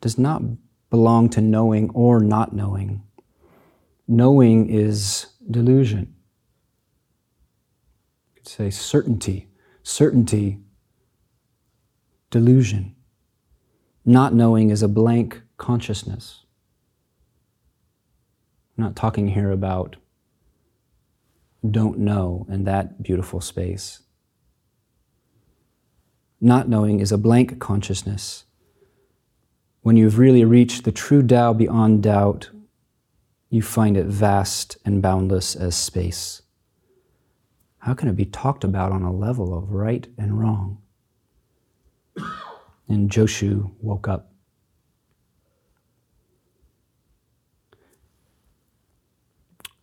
does 0.00 0.18
not 0.18 0.42
belong 0.90 1.28
to 1.30 1.40
knowing 1.40 1.90
or 1.90 2.20
not 2.20 2.54
knowing. 2.54 3.02
Knowing 4.12 4.68
is 4.68 5.26
delusion. 5.48 6.12
You 8.34 8.40
could 8.40 8.48
say 8.48 8.68
certainty, 8.68 9.46
certainty, 9.84 10.58
delusion. 12.28 12.96
Not 14.04 14.34
knowing 14.34 14.70
is 14.70 14.82
a 14.82 14.88
blank 14.88 15.42
consciousness. 15.58 16.44
I'm 18.76 18.82
not 18.82 18.96
talking 18.96 19.28
here 19.28 19.52
about 19.52 19.94
don't 21.70 22.00
know 22.00 22.48
in 22.50 22.64
that 22.64 23.04
beautiful 23.04 23.40
space. 23.40 24.00
Not 26.40 26.68
knowing 26.68 26.98
is 26.98 27.12
a 27.12 27.18
blank 27.18 27.60
consciousness. 27.60 28.42
When 29.82 29.96
you've 29.96 30.18
really 30.18 30.44
reached 30.44 30.82
the 30.82 30.90
true 30.90 31.24
Tao 31.24 31.52
beyond 31.52 32.02
doubt, 32.02 32.50
you 33.50 33.60
find 33.60 33.96
it 33.96 34.06
vast 34.06 34.78
and 34.84 35.02
boundless 35.02 35.56
as 35.56 35.74
space. 35.74 36.42
How 37.78 37.94
can 37.94 38.08
it 38.08 38.14
be 38.16 38.24
talked 38.24 38.62
about 38.62 38.92
on 38.92 39.02
a 39.02 39.12
level 39.12 39.56
of 39.56 39.72
right 39.72 40.06
and 40.16 40.38
wrong? 40.38 40.78
And 42.88 43.10
Joshu 43.10 43.72
woke 43.80 44.06
up. 44.06 44.32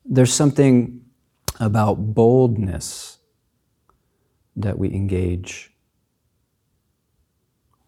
There's 0.06 0.34
something 0.34 1.02
about 1.60 2.14
boldness 2.14 3.18
that 4.56 4.80
we 4.80 4.94
engage. 4.94 5.74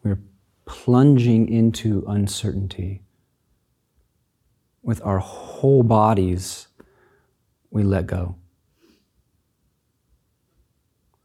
We're 0.02 0.20
plunging 0.66 1.48
into 1.48 2.04
uncertainty 2.06 3.02
with 4.82 5.04
our 5.04 5.18
whole 5.18 5.82
bodies, 5.82 6.68
we 7.70 7.82
let 7.82 8.06
go. 8.06 8.36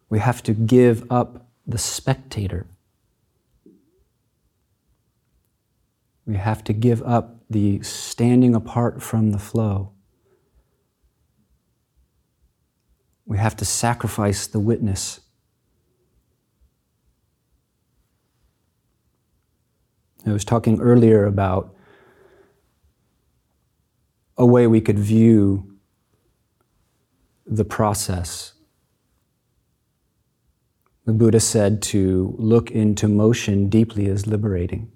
We 0.10 0.20
have 0.20 0.44
to 0.44 0.54
give 0.54 1.10
up 1.12 1.48
the 1.66 1.78
spectator. 1.78 2.68
We 6.26 6.36
have 6.36 6.64
to 6.66 6.74
give 6.74 7.02
up 7.04 7.38
the 7.50 7.82
standing 7.82 8.56
apart 8.56 9.02
from 9.02 9.32
the 9.32 9.40
flow. 9.40 9.92
We 13.26 13.38
have 13.38 13.56
to 13.58 13.66
sacrifice 13.66 14.48
the 14.48 14.60
witness. 14.60 15.22
I 20.26 20.32
was 20.32 20.46
talking 20.46 20.80
earlier 20.82 21.26
about 21.26 21.75
a 24.38 24.46
way 24.46 24.68
we 24.68 24.82
could 24.82 25.00
view 25.00 25.78
the 27.46 27.66
process. 27.66 28.54
The 31.06 31.14
Buddha 31.14 31.40
said 31.40 31.82
to 31.84 32.36
look 32.38 32.72
into 32.72 33.08
motion 33.08 33.70
deeply 33.70 34.08
is 34.08 34.26
liberating. 34.26 34.92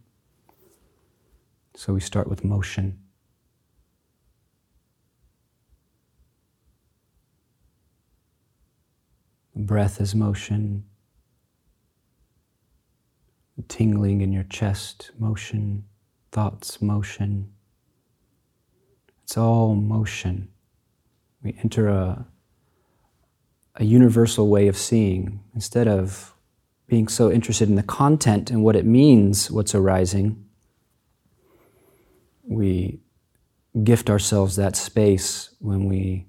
So 1.75 1.93
we 1.93 1.99
start 1.99 2.27
with 2.27 2.43
motion. 2.43 2.99
Breath 9.55 10.01
is 10.01 10.15
motion. 10.15 10.85
Tingling 13.67 14.21
in 14.21 14.31
your 14.31 14.45
chest, 14.45 15.11
motion. 15.19 15.83
Thoughts, 16.31 16.81
motion. 16.81 17.51
It's 19.29 19.37
all 19.37 19.75
motion. 19.75 20.47
We 21.43 21.55
enter 21.61 21.87
a, 21.87 22.25
a 23.75 23.83
universal 23.83 24.47
way 24.47 24.67
of 24.67 24.75
seeing 24.75 25.41
instead 25.53 25.87
of 25.87 26.33
being 26.87 27.07
so 27.07 27.31
interested 27.31 27.69
in 27.69 27.75
the 27.75 27.83
content 27.83 28.49
and 28.49 28.63
what 28.63 28.75
it 28.75 28.87
means, 28.87 29.51
what's 29.51 29.75
arising. 29.75 30.43
We 32.41 33.01
gift 33.83 34.09
ourselves 34.09 34.55
that 34.55 34.75
space 34.75 35.51
when 35.59 35.85
we, 35.85 36.25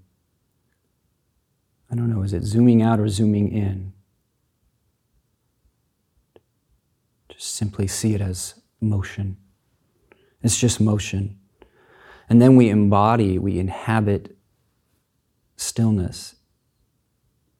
I 1.90 1.94
don't 1.94 2.10
know, 2.10 2.20
is 2.20 2.34
it 2.34 2.42
zooming 2.44 2.82
out 2.82 3.00
or 3.00 3.08
zooming 3.08 3.50
in? 3.50 3.94
Just 7.30 7.54
simply 7.54 7.86
see 7.86 8.12
it 8.12 8.20
as 8.20 8.60
motion. 8.78 9.38
It's 10.42 10.60
just 10.60 10.82
motion. 10.82 11.39
And 12.30 12.40
then 12.40 12.54
we 12.54 12.70
embody, 12.70 13.40
we 13.40 13.58
inhabit 13.58 14.36
stillness 15.56 16.36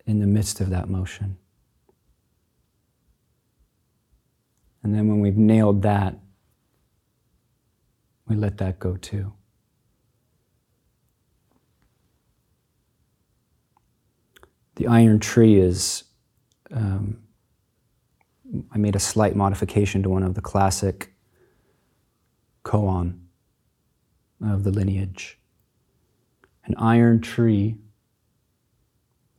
in 0.06 0.20
the 0.20 0.28
midst 0.28 0.60
of 0.60 0.70
that 0.70 0.88
motion. 0.88 1.36
And 4.84 4.94
then 4.94 5.08
when 5.08 5.20
we've 5.20 5.36
nailed 5.36 5.82
that, 5.82 6.14
we 8.28 8.36
let 8.36 8.58
that 8.58 8.78
go 8.78 8.96
too. 8.96 9.32
The 14.76 14.86
iron 14.86 15.18
tree 15.18 15.56
is, 15.56 16.04
um, 16.70 17.18
I 18.72 18.78
made 18.78 18.94
a 18.94 19.00
slight 19.00 19.34
modification 19.34 20.04
to 20.04 20.08
one 20.08 20.22
of 20.22 20.34
the 20.34 20.40
classic 20.40 21.12
koan 22.64 23.19
of 24.42 24.64
the 24.64 24.70
lineage. 24.70 25.38
An 26.64 26.74
iron 26.76 27.20
tree 27.20 27.76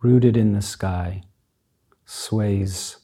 rooted 0.02 0.36
in 0.36 0.54
the 0.54 0.62
sky 0.62 1.24
sways 2.06 2.98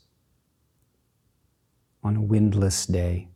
on 2.03 2.15
a 2.15 2.21
windless 2.21 2.85
day. 2.85 3.29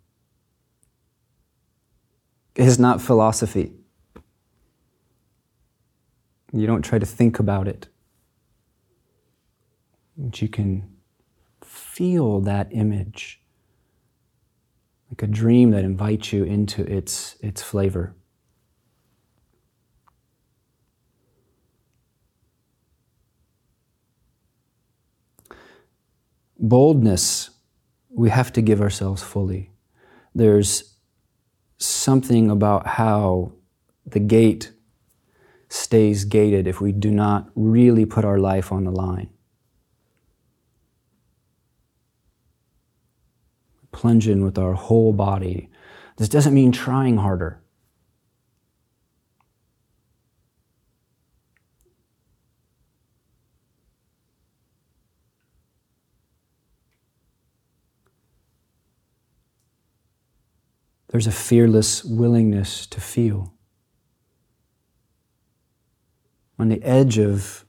It 2.56 2.65
is 2.65 2.80
not 2.80 3.02
philosophy. 3.02 3.74
You 6.54 6.67
don't 6.67 6.82
try 6.82 7.00
to 7.00 7.06
think 7.06 7.39
about 7.39 7.67
it. 7.67 7.88
But 10.17 10.41
you 10.41 10.50
can 10.50 10.97
feel 11.62 12.41
that 12.41 12.67
image 12.71 13.41
like 15.10 15.24
a 15.24 15.28
dream 15.28 15.71
that 15.71 15.84
invites 15.84 16.32
you 16.32 16.43
into 16.43 16.84
its, 16.84 17.36
its 17.41 17.62
flavor. 17.62 18.15
Boldness, 26.62 27.50
we 28.10 28.30
have 28.30 28.54
to 28.54 28.62
give 28.62 28.82
ourselves 28.82 29.24
fully. 29.24 29.71
There's 30.34 30.95
something 31.78 32.50
about 32.50 32.86
how 32.86 33.54
the 34.06 34.19
gate 34.19 34.71
stays 35.69 36.26
gated 36.26 36.67
if 36.67 36.80
we 36.80 36.91
do 36.91 37.10
not 37.10 37.50
really 37.56 38.06
put 38.06 38.26
our 38.26 38.38
life 38.38 38.71
on 38.71 38.84
the 38.84 38.91
line. 38.91 39.30
Plunge 43.91 44.28
in 44.28 44.43
with 44.43 44.58
our 44.58 44.74
whole 44.74 45.13
body. 45.13 45.69
This 46.17 46.30
doesn't 46.30 46.54
mean 46.54 46.71
trying 46.71 47.17
harder. 47.17 47.61
There's 61.12 61.28
a 61.28 61.32
fearless 61.32 62.06
willingness 62.06 62.88
to 62.88 63.02
feel. 63.02 63.54
On 66.58 66.69
the 66.69 66.82
edge 66.84 67.17
of 67.17 67.65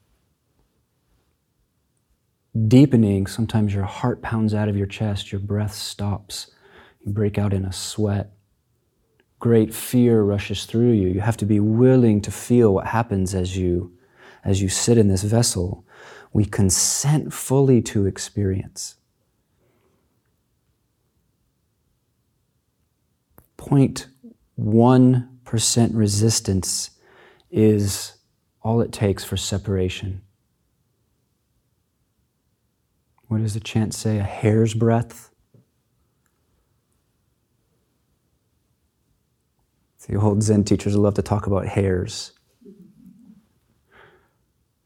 deepening, 2.68 3.26
sometimes 3.26 3.74
your 3.74 3.84
heart 3.84 4.22
pounds 4.22 4.54
out 4.54 4.68
of 4.68 4.76
your 4.76 4.86
chest, 4.86 5.32
your 5.32 5.40
breath 5.40 5.74
stops, 5.74 6.52
you 7.00 7.12
break 7.12 7.36
out 7.36 7.52
in 7.52 7.64
a 7.64 7.72
sweat. 7.72 8.32
Great 9.40 9.74
fear 9.74 10.22
rushes 10.22 10.64
through 10.66 10.92
you. 10.92 11.08
You 11.08 11.20
have 11.20 11.36
to 11.38 11.46
be 11.46 11.58
willing 11.58 12.20
to 12.20 12.30
feel 12.30 12.72
what 12.72 12.86
happens 12.86 13.34
as 13.34 13.56
you 13.56 13.92
as 14.44 14.60
you 14.60 14.68
sit 14.68 14.98
in 14.98 15.08
this 15.08 15.22
vessel. 15.22 15.84
We 16.32 16.44
consent 16.44 17.32
fully 17.32 17.82
to 17.82 18.06
experience. 18.06 18.96
0.1% 23.68 25.90
resistance 25.92 26.90
is 27.50 28.14
all 28.62 28.80
it 28.80 28.92
takes 28.92 29.24
for 29.24 29.36
separation. 29.36 30.22
What 33.28 33.40
does 33.40 33.54
the 33.54 33.60
chant 33.60 33.94
say? 33.94 34.18
A 34.18 34.22
hair's 34.22 34.74
breadth? 34.74 35.30
The 40.08 40.16
old 40.16 40.42
Zen 40.42 40.64
teachers 40.64 40.96
love 40.96 41.14
to 41.14 41.22
talk 41.22 41.46
about 41.46 41.66
hairs. 41.66 42.32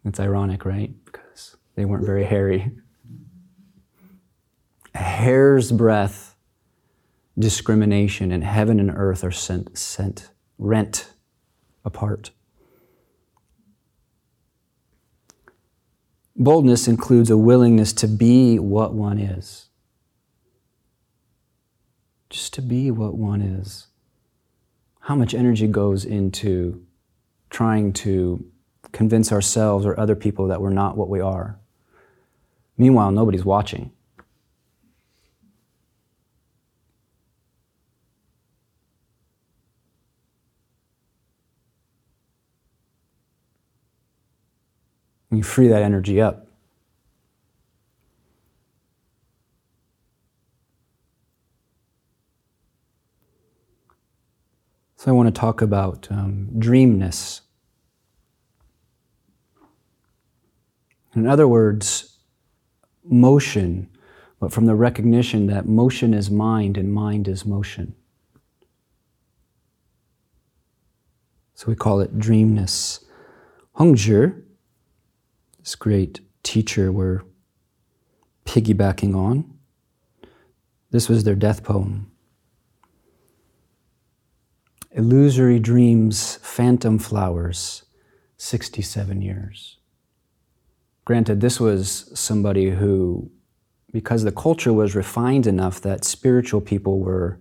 It's 0.05 0.21
ironic, 0.21 0.65
right? 0.65 0.93
Because 1.05 1.57
they 1.75 1.85
weren't 1.85 2.05
very 2.05 2.25
hairy. 2.25 2.71
A 4.95 4.99
hair's 4.99 5.73
breadth 5.73 6.26
discrimination, 7.39 8.33
and 8.33 8.43
heaven 8.45 8.81
and 8.81 8.91
earth 8.95 9.23
are 9.23 9.31
sent, 9.31 9.77
sent 9.77 10.31
rent 10.59 11.13
apart. 11.85 12.31
Boldness 16.35 16.87
includes 16.87 17.31
a 17.31 17.37
willingness 17.37 17.93
to 17.95 18.07
be 18.07 18.59
what 18.59 18.93
one 18.93 19.19
is. 19.19 19.69
Just 22.29 22.53
to 22.55 22.63
be 22.63 22.91
what 22.91 23.15
one 23.15 23.41
is. 23.41 23.87
How 25.01 25.15
much 25.15 25.33
energy 25.33 25.67
goes 25.67 26.05
into 26.05 26.85
trying 27.49 27.93
to 27.95 28.45
convince 28.93 29.33
ourselves 29.33 29.87
or 29.87 29.99
other 29.99 30.17
people 30.17 30.49
that 30.49 30.61
we're 30.61 30.71
not 30.71 30.97
what 30.97 31.09
we 31.09 31.21
are? 31.21 31.59
Meanwhile, 32.77 33.13
nobody's 33.13 33.45
watching. 33.45 33.93
You 45.37 45.43
free 45.43 45.69
that 45.69 45.83
energy 45.83 46.21
up. 46.21 46.47
So 54.97 55.11
I 55.11 55.15
want 55.15 55.33
to 55.33 55.41
talk 55.41 55.63
about 55.63 56.09
um, 56.11 56.49
dreamness. 56.59 57.43
In 61.15 61.27
other 61.27 61.47
words, 61.47 62.19
motion, 63.05 63.89
but 64.41 64.53
from 64.53 64.67
the 64.67 64.75
recognition 64.75 65.47
that 65.47 65.67
motion 65.67 66.13
is 66.13 66.31
mind 66.31 66.77
and 66.77 66.93
mind 66.93 67.29
is 67.29 67.47
motion. 67.47 67.95
So 71.55 71.69
we 71.69 71.75
call 71.75 72.01
it 72.01 72.19
dreamness. 72.19 73.05
Hongzhi 73.79 74.43
this 75.67 75.75
great 75.75 76.21
teacher 76.45 76.93
we're 76.93 77.23
piggybacking 78.45 79.17
on. 79.17 79.53
This 80.93 81.09
was 81.09 81.25
their 81.25 81.35
death 81.35 81.65
poem. 81.65 82.09
Illusory 84.93 85.59
dreams, 85.59 86.37
phantom 86.41 87.01
flowers, 87.01 87.83
67 88.37 89.21
years. 89.21 89.79
Granted, 91.05 91.41
this 91.41 91.59
was 91.59 92.13
somebody 92.15 92.71
who, 92.71 93.29
because 93.93 94.23
the 94.23 94.31
culture 94.31 94.73
was 94.73 94.95
refined 94.95 95.49
enough 95.49 95.81
that 95.81 96.05
spiritual 96.05 96.61
people 96.61 97.01
were 97.01 97.41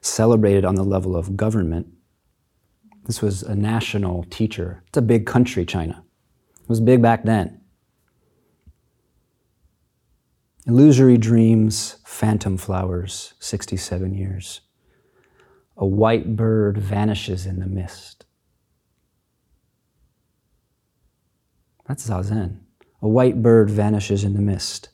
celebrated 0.00 0.64
on 0.64 0.76
the 0.76 0.82
level 0.82 1.14
of 1.14 1.36
government, 1.36 1.88
this 3.04 3.20
was 3.20 3.42
a 3.42 3.54
national 3.54 4.24
teacher. 4.30 4.82
It's 4.88 4.96
a 4.96 5.02
big 5.02 5.26
country, 5.26 5.66
China. 5.66 6.02
It 6.62 6.68
was 6.70 6.80
big 6.80 7.02
back 7.02 7.24
then. 7.24 7.60
Illusory 10.68 11.16
dreams, 11.16 11.98
phantom 12.04 12.56
flowers, 12.56 13.34
67 13.38 14.14
years. 14.14 14.62
A 15.76 15.86
white 15.86 16.34
bird 16.34 16.76
vanishes 16.78 17.46
in 17.46 17.60
the 17.60 17.66
mist. 17.66 18.24
That's 21.86 22.08
Zazen. 22.10 22.62
A 23.00 23.08
white 23.08 23.42
bird 23.42 23.70
vanishes 23.70 24.24
in 24.24 24.34
the 24.34 24.42
mist. 24.42 24.88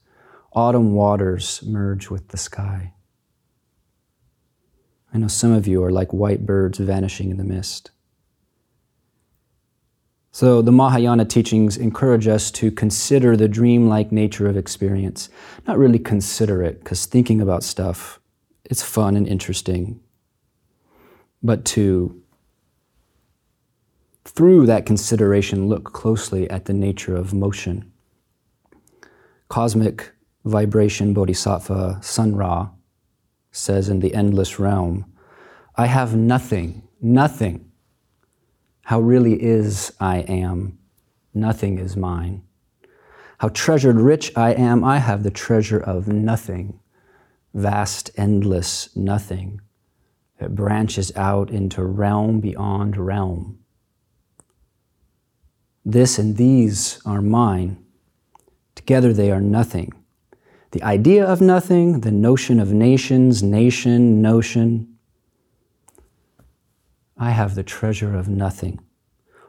Autumn 0.52 0.92
waters 0.92 1.62
merge 1.66 2.10
with 2.10 2.28
the 2.28 2.36
sky. 2.36 2.92
I 5.14 5.16
know 5.16 5.28
some 5.28 5.52
of 5.52 5.66
you 5.66 5.82
are 5.82 5.90
like 5.90 6.12
white 6.12 6.44
birds 6.44 6.76
vanishing 6.76 7.30
in 7.30 7.38
the 7.38 7.44
mist. 7.44 7.92
So, 10.34 10.62
the 10.62 10.72
Mahayana 10.72 11.26
teachings 11.26 11.76
encourage 11.76 12.26
us 12.26 12.50
to 12.52 12.70
consider 12.70 13.36
the 13.36 13.48
dreamlike 13.48 14.10
nature 14.10 14.48
of 14.48 14.56
experience. 14.56 15.28
Not 15.66 15.76
really 15.76 15.98
consider 15.98 16.62
it, 16.62 16.78
because 16.78 17.04
thinking 17.04 17.42
about 17.42 17.62
stuff, 17.62 18.18
it's 18.64 18.82
fun 18.82 19.14
and 19.14 19.28
interesting. 19.28 20.00
But 21.42 21.66
to, 21.66 22.22
through 24.24 24.64
that 24.66 24.86
consideration, 24.86 25.68
look 25.68 25.92
closely 25.92 26.48
at 26.48 26.64
the 26.64 26.72
nature 26.72 27.14
of 27.14 27.34
motion. 27.34 27.92
Cosmic 29.48 30.12
vibration 30.46 31.12
bodhisattva 31.12 31.98
Sun 32.00 32.36
Ra 32.36 32.70
says 33.50 33.90
in 33.90 34.00
the 34.00 34.14
endless 34.14 34.58
realm, 34.58 35.04
I 35.76 35.86
have 35.86 36.16
nothing, 36.16 36.88
nothing 37.02 37.70
how 38.82 39.00
really 39.00 39.42
is 39.42 39.92
I 40.00 40.18
am, 40.18 40.78
nothing 41.32 41.78
is 41.78 41.96
mine. 41.96 42.42
How 43.38 43.48
treasured 43.48 43.96
rich 43.96 44.32
I 44.36 44.52
am, 44.52 44.84
I 44.84 44.98
have 44.98 45.22
the 45.22 45.30
treasure 45.30 45.80
of 45.80 46.08
nothing, 46.08 46.80
vast, 47.54 48.10
endless 48.16 48.94
nothing 48.96 49.60
that 50.38 50.54
branches 50.54 51.12
out 51.16 51.50
into 51.50 51.84
realm 51.84 52.40
beyond 52.40 52.96
realm. 52.96 53.58
This 55.84 56.18
and 56.18 56.36
these 56.36 57.00
are 57.04 57.22
mine. 57.22 57.84
Together 58.74 59.12
they 59.12 59.30
are 59.30 59.40
nothing. 59.40 59.92
The 60.70 60.82
idea 60.82 61.24
of 61.24 61.40
nothing, 61.40 62.00
the 62.00 62.10
notion 62.10 62.58
of 62.58 62.72
nations, 62.72 63.42
nation, 63.42 64.22
notion, 64.22 64.91
I 67.22 67.30
have 67.30 67.54
the 67.54 67.62
treasure 67.62 68.16
of 68.16 68.28
nothing. 68.28 68.80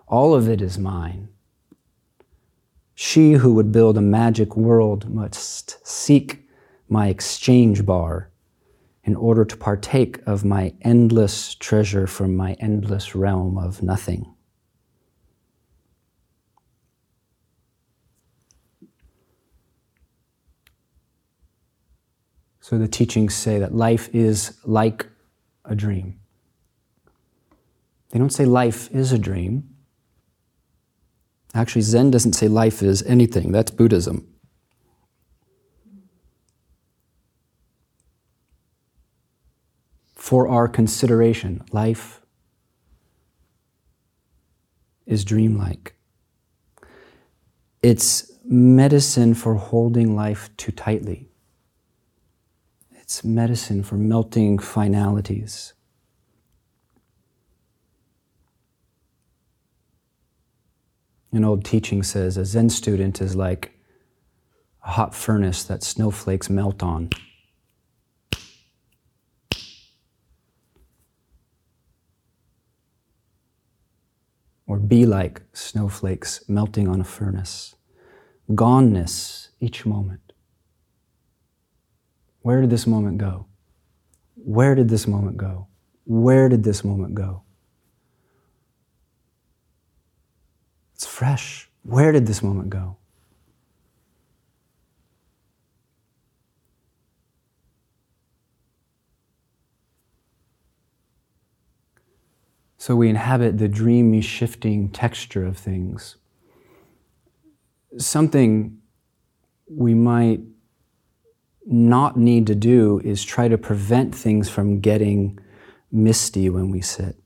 All 0.07 0.35
of 0.35 0.47
it 0.47 0.61
is 0.61 0.77
mine. 0.77 1.29
She 2.93 3.31
who 3.31 3.55
would 3.55 3.71
build 3.71 3.97
a 3.97 4.01
magic 4.01 4.55
world 4.55 5.09
must 5.09 5.79
seek 5.83 6.47
my 6.87 7.07
exchange 7.07 7.83
bar 7.83 8.29
in 9.03 9.15
order 9.15 9.43
to 9.43 9.57
partake 9.57 10.19
of 10.27 10.45
my 10.45 10.75
endless 10.81 11.55
treasure 11.55 12.05
from 12.05 12.35
my 12.35 12.53
endless 12.59 13.15
realm 13.15 13.57
of 13.57 13.81
nothing. 13.81 14.31
So 22.61 22.77
the 22.77 22.87
teachings 22.87 23.33
say 23.33 23.57
that 23.57 23.73
life 23.73 24.13
is 24.13 24.59
like 24.63 25.07
a 25.65 25.75
dream. 25.75 26.19
They 28.13 28.19
don't 28.19 28.29
say 28.29 28.45
life 28.45 28.91
is 28.91 29.11
a 29.11 29.17
dream. 29.17 29.67
Actually, 31.55 31.81
Zen 31.81 32.11
doesn't 32.11 32.33
say 32.33 32.47
life 32.47 32.83
is 32.83 33.01
anything, 33.03 33.51
that's 33.51 33.71
Buddhism. 33.71 34.27
For 40.13 40.47
our 40.47 40.67
consideration, 40.67 41.63
life 41.71 42.21
is 45.07 45.25
dreamlike. 45.25 45.95
It's 47.81 48.31
medicine 48.43 49.33
for 49.33 49.55
holding 49.55 50.15
life 50.15 50.55
too 50.55 50.71
tightly. 50.71 51.29
It's 52.91 53.23
medicine 53.23 53.81
for 53.81 53.95
melting 53.95 54.59
finalities 54.59 55.73
An 61.33 61.43
old 61.43 61.65
teaching 61.65 62.03
says 62.03 62.37
a 62.37 62.45
Zen 62.45 62.69
student 62.69 63.19
is 63.19 63.35
like 63.35 63.71
a 64.85 64.91
hot 64.91 65.15
furnace 65.15 65.63
that 65.63 65.81
snowflakes 65.81 66.47
melt 66.47 66.83
on. 66.83 67.09
Or 74.67 74.77
be 74.77 75.07
like 75.07 75.41
snowflakes 75.53 76.47
melting 76.47 76.87
on 76.87 77.01
a 77.01 77.03
furnace. 77.03 77.73
Goneness 78.51 79.49
each 79.59 79.87
moment. 79.87 80.33
Where 82.41 82.61
did 82.61 82.69
this 82.69 82.85
moment 82.85 83.17
go? 83.17 83.47
Where 84.35 84.75
did 84.75 84.89
this 84.89 85.07
moment 85.07 85.37
go? 85.37 85.67
Where 86.05 86.47
did 86.47 86.63
this 86.63 86.83
moment 86.83 87.15
go? 87.15 87.42
It's 91.03 91.11
fresh. 91.11 91.69
Where 91.83 92.13
did 92.13 92.27
this 92.27 92.41
moment 92.41 92.69
go? 92.69 92.95
So 102.77 102.95
we 102.95 103.09
inhabit 103.09 103.57
the 103.57 103.67
dreamy, 103.67 104.21
shifting 104.21 104.87
texture 104.87 105.45
of 105.45 105.57
things. 105.57 106.15
Something 107.97 108.77
we 109.69 109.93
might 109.93 110.39
not 111.65 112.15
need 112.15 112.47
to 112.47 112.55
do 112.55 113.01
is 113.03 113.25
try 113.25 113.49
to 113.49 113.57
prevent 113.57 114.15
things 114.15 114.47
from 114.47 114.79
getting 114.79 115.37
misty 115.91 116.49
when 116.49 116.71
we 116.71 116.79
sit 116.79 117.22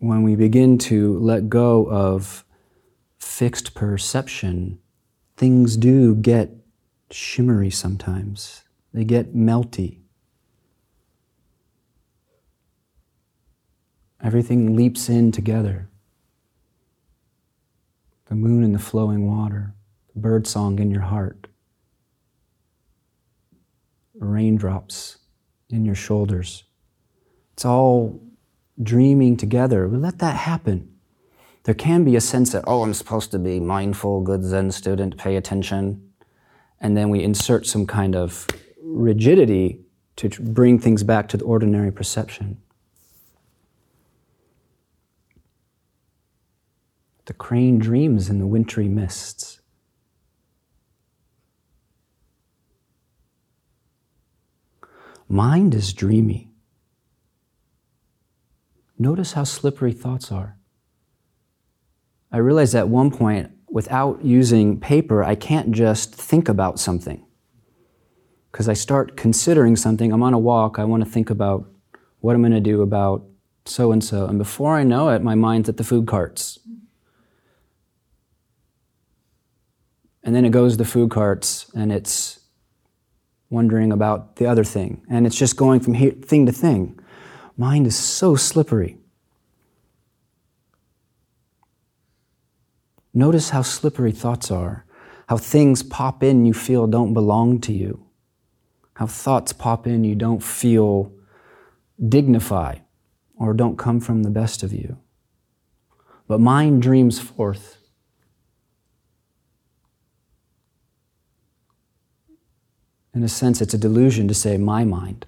when 0.00 0.22
we 0.22 0.34
begin 0.34 0.78
to 0.78 1.18
let 1.18 1.50
go 1.50 1.86
of 1.90 2.44
fixed 3.18 3.74
perception, 3.74 4.78
things 5.36 5.76
do 5.76 6.14
get 6.14 6.50
shimmery 7.10 7.70
sometimes. 7.70 8.64
They 8.94 9.04
get 9.04 9.34
melty. 9.34 9.98
Everything 14.22 14.74
leaps 14.74 15.10
in 15.10 15.32
together. 15.32 15.88
The 18.26 18.34
moon 18.34 18.64
and 18.64 18.74
the 18.74 18.78
flowing 18.78 19.26
water, 19.26 19.74
the 20.14 20.20
bird 20.20 20.46
song 20.46 20.78
in 20.78 20.90
your 20.90 21.02
heart, 21.02 21.46
raindrops 24.14 25.18
in 25.68 25.84
your 25.84 25.94
shoulders. 25.94 26.64
It's 27.52 27.66
all 27.66 28.29
dreaming 28.82 29.36
together. 29.36 29.88
We 29.88 29.98
let 29.98 30.18
that 30.18 30.36
happen. 30.36 30.88
There 31.64 31.74
can 31.74 32.04
be 32.04 32.16
a 32.16 32.20
sense 32.20 32.52
that, 32.52 32.64
oh, 32.66 32.82
I'm 32.82 32.94
supposed 32.94 33.30
to 33.32 33.38
be 33.38 33.60
mindful, 33.60 34.22
good 34.22 34.42
Zen 34.42 34.70
student, 34.70 35.18
pay 35.18 35.36
attention. 35.36 36.10
And 36.80 36.96
then 36.96 37.10
we 37.10 37.22
insert 37.22 37.66
some 37.66 37.86
kind 37.86 38.16
of 38.16 38.46
rigidity 38.82 39.80
to 40.16 40.28
bring 40.28 40.78
things 40.78 41.02
back 41.02 41.28
to 41.28 41.36
the 41.36 41.44
ordinary 41.44 41.92
perception. 41.92 42.60
The 47.26 47.34
crane 47.34 47.78
dreams 47.78 48.28
in 48.28 48.38
the 48.38 48.46
wintry 48.46 48.88
mists. 48.88 49.60
Mind 55.28 55.74
is 55.74 55.92
dreamy. 55.92 56.49
Notice 59.00 59.32
how 59.32 59.44
slippery 59.44 59.94
thoughts 59.94 60.30
are. 60.30 60.58
I 62.30 62.36
realized 62.36 62.74
at 62.74 62.90
one 62.90 63.10
point, 63.10 63.50
without 63.70 64.22
using 64.22 64.78
paper, 64.78 65.24
I 65.24 65.36
can't 65.36 65.72
just 65.72 66.14
think 66.14 66.50
about 66.50 66.78
something. 66.78 67.24
Because 68.52 68.68
I 68.68 68.74
start 68.74 69.16
considering 69.16 69.74
something, 69.74 70.12
I'm 70.12 70.22
on 70.22 70.34
a 70.34 70.38
walk, 70.38 70.78
I 70.78 70.84
want 70.84 71.02
to 71.02 71.08
think 71.08 71.30
about 71.30 71.66
what 72.18 72.36
I'm 72.36 72.42
going 72.42 72.52
to 72.52 72.60
do 72.60 72.82
about 72.82 73.24
so 73.64 73.90
and 73.90 74.04
so. 74.04 74.26
And 74.26 74.36
before 74.36 74.76
I 74.76 74.82
know 74.82 75.08
it, 75.08 75.22
my 75.22 75.34
mind's 75.34 75.70
at 75.70 75.78
the 75.78 75.84
food 75.84 76.06
carts. 76.06 76.58
And 80.22 80.36
then 80.36 80.44
it 80.44 80.50
goes 80.50 80.72
to 80.72 80.76
the 80.78 80.84
food 80.84 81.10
carts 81.10 81.70
and 81.74 81.90
it's 81.90 82.40
wondering 83.48 83.92
about 83.92 84.36
the 84.36 84.44
other 84.44 84.62
thing. 84.62 85.06
And 85.08 85.26
it's 85.26 85.36
just 85.36 85.56
going 85.56 85.80
from 85.80 85.94
thing 85.94 86.44
to 86.44 86.52
thing. 86.52 87.00
Mind 87.60 87.86
is 87.86 87.94
so 87.94 88.36
slippery. 88.36 88.96
Notice 93.12 93.50
how 93.50 93.60
slippery 93.60 94.12
thoughts 94.12 94.50
are, 94.50 94.86
how 95.28 95.36
things 95.36 95.82
pop 95.82 96.22
in 96.22 96.46
you 96.46 96.54
feel 96.54 96.86
don't 96.86 97.12
belong 97.12 97.60
to 97.60 97.74
you, 97.74 98.06
how 98.94 99.06
thoughts 99.06 99.52
pop 99.52 99.86
in 99.86 100.04
you 100.04 100.14
don't 100.14 100.42
feel 100.42 101.12
dignify 102.08 102.76
or 103.36 103.52
don't 103.52 103.76
come 103.76 104.00
from 104.00 104.22
the 104.22 104.30
best 104.30 104.62
of 104.62 104.72
you. 104.72 104.96
But 106.26 106.40
mind 106.40 106.80
dreams 106.80 107.20
forth. 107.20 107.76
In 113.12 113.22
a 113.22 113.28
sense, 113.28 113.60
it's 113.60 113.74
a 113.74 113.78
delusion 113.78 114.28
to 114.28 114.34
say, 114.34 114.56
my 114.56 114.84
mind 114.84 115.26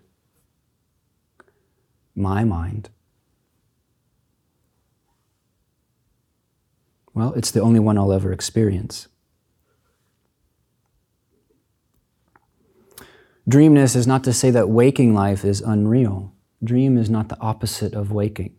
my 2.14 2.44
mind? 2.44 2.90
Well, 7.14 7.34
it's 7.34 7.50
the 7.50 7.60
only 7.60 7.80
one 7.80 7.98
I'll 7.98 8.12
ever 8.12 8.32
experience. 8.32 9.08
Dreamness 13.48 13.96
is 13.96 14.06
not 14.06 14.24
to 14.24 14.32
say 14.32 14.50
that 14.50 14.68
waking 14.68 15.14
life 15.14 15.44
is 15.44 15.60
unreal. 15.60 16.32
Dream 16.62 16.96
is 16.96 17.10
not 17.10 17.28
the 17.28 17.38
opposite 17.40 17.92
of 17.92 18.12
waking. 18.12 18.54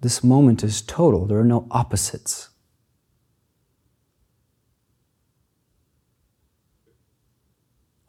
This 0.00 0.22
moment 0.22 0.62
is 0.62 0.82
total, 0.82 1.26
there 1.26 1.38
are 1.38 1.44
no 1.44 1.66
opposites. 1.70 2.50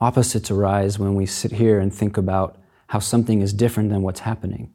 Opposites 0.06 0.52
arise 0.52 1.00
when 1.00 1.16
we 1.16 1.26
sit 1.26 1.54
here 1.54 1.80
and 1.80 1.92
think 1.92 2.16
about 2.16 2.60
how 2.90 3.00
something 3.00 3.42
is 3.42 3.52
different 3.54 3.90
than 3.90 4.04
what's 4.04 4.20
happening. 4.20 4.72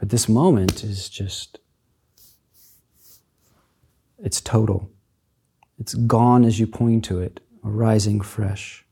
But 0.00 0.08
this 0.08 0.28
moment 0.28 0.82
is 0.82 1.08
just, 1.08 1.60
it's 4.18 4.40
total. 4.40 4.90
It's 5.78 5.94
gone 5.94 6.44
as 6.44 6.58
you 6.58 6.66
point 6.66 7.04
to 7.04 7.20
it, 7.20 7.38
arising 7.64 8.20
fresh. 8.20 8.84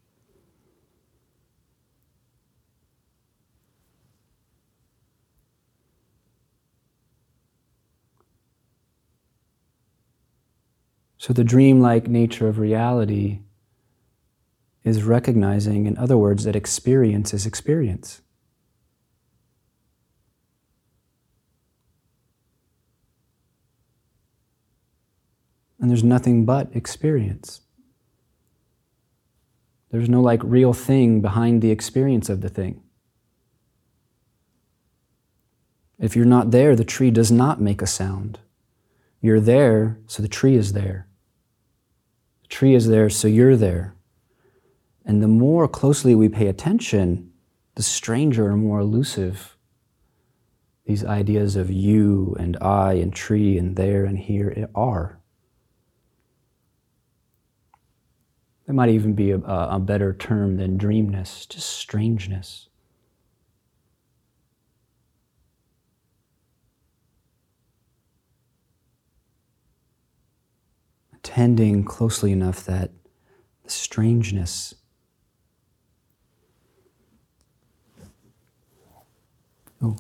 So, 11.18 11.32
the 11.32 11.42
dreamlike 11.42 12.06
nature 12.06 12.46
of 12.46 12.60
reality 12.60 13.40
is 14.84 15.02
recognizing, 15.02 15.86
in 15.86 15.96
other 15.96 16.16
words, 16.16 16.44
that 16.44 16.54
experience 16.54 17.32
is 17.32 17.46
experience. 17.46 18.20
And 25.80 25.90
there's 25.90 26.04
nothing 26.04 26.44
but 26.44 26.68
experience. 26.74 27.62
There's 29.90 30.08
no 30.08 30.20
like 30.20 30.40
real 30.42 30.72
thing 30.72 31.20
behind 31.20 31.62
the 31.62 31.70
experience 31.70 32.28
of 32.28 32.40
the 32.40 32.48
thing. 32.48 32.82
If 35.98 36.16
you're 36.16 36.24
not 36.24 36.50
there, 36.50 36.74
the 36.74 36.84
tree 36.84 37.10
does 37.10 37.30
not 37.30 37.60
make 37.60 37.80
a 37.80 37.86
sound. 37.86 38.40
You're 39.20 39.40
there, 39.40 39.98
so 40.06 40.22
the 40.22 40.28
tree 40.28 40.56
is 40.56 40.72
there. 40.72 41.06
The 42.42 42.48
tree 42.48 42.74
is 42.74 42.88
there, 42.88 43.08
so 43.08 43.28
you're 43.28 43.56
there. 43.56 43.93
And 45.04 45.22
the 45.22 45.28
more 45.28 45.68
closely 45.68 46.14
we 46.14 46.28
pay 46.28 46.46
attention, 46.46 47.30
the 47.74 47.82
stranger 47.82 48.50
and 48.50 48.62
more 48.62 48.80
elusive 48.80 49.54
these 50.86 51.04
ideas 51.04 51.56
of 51.56 51.70
you 51.70 52.36
and 52.38 52.56
I 52.60 52.94
and 52.94 53.14
tree 53.14 53.56
and 53.56 53.76
there 53.76 54.04
and 54.04 54.18
here 54.18 54.68
are. 54.74 55.18
There 58.66 58.74
might 58.74 58.90
even 58.90 59.14
be 59.14 59.30
a, 59.30 59.38
a 59.38 59.78
better 59.78 60.12
term 60.12 60.56
than 60.56 60.76
dreamness, 60.76 61.46
just 61.46 61.68
strangeness. 61.68 62.68
Attending 71.14 71.84
closely 71.84 72.32
enough 72.32 72.64
that 72.66 72.90
the 73.64 73.70
strangeness 73.70 74.74
Oh. 79.84 79.96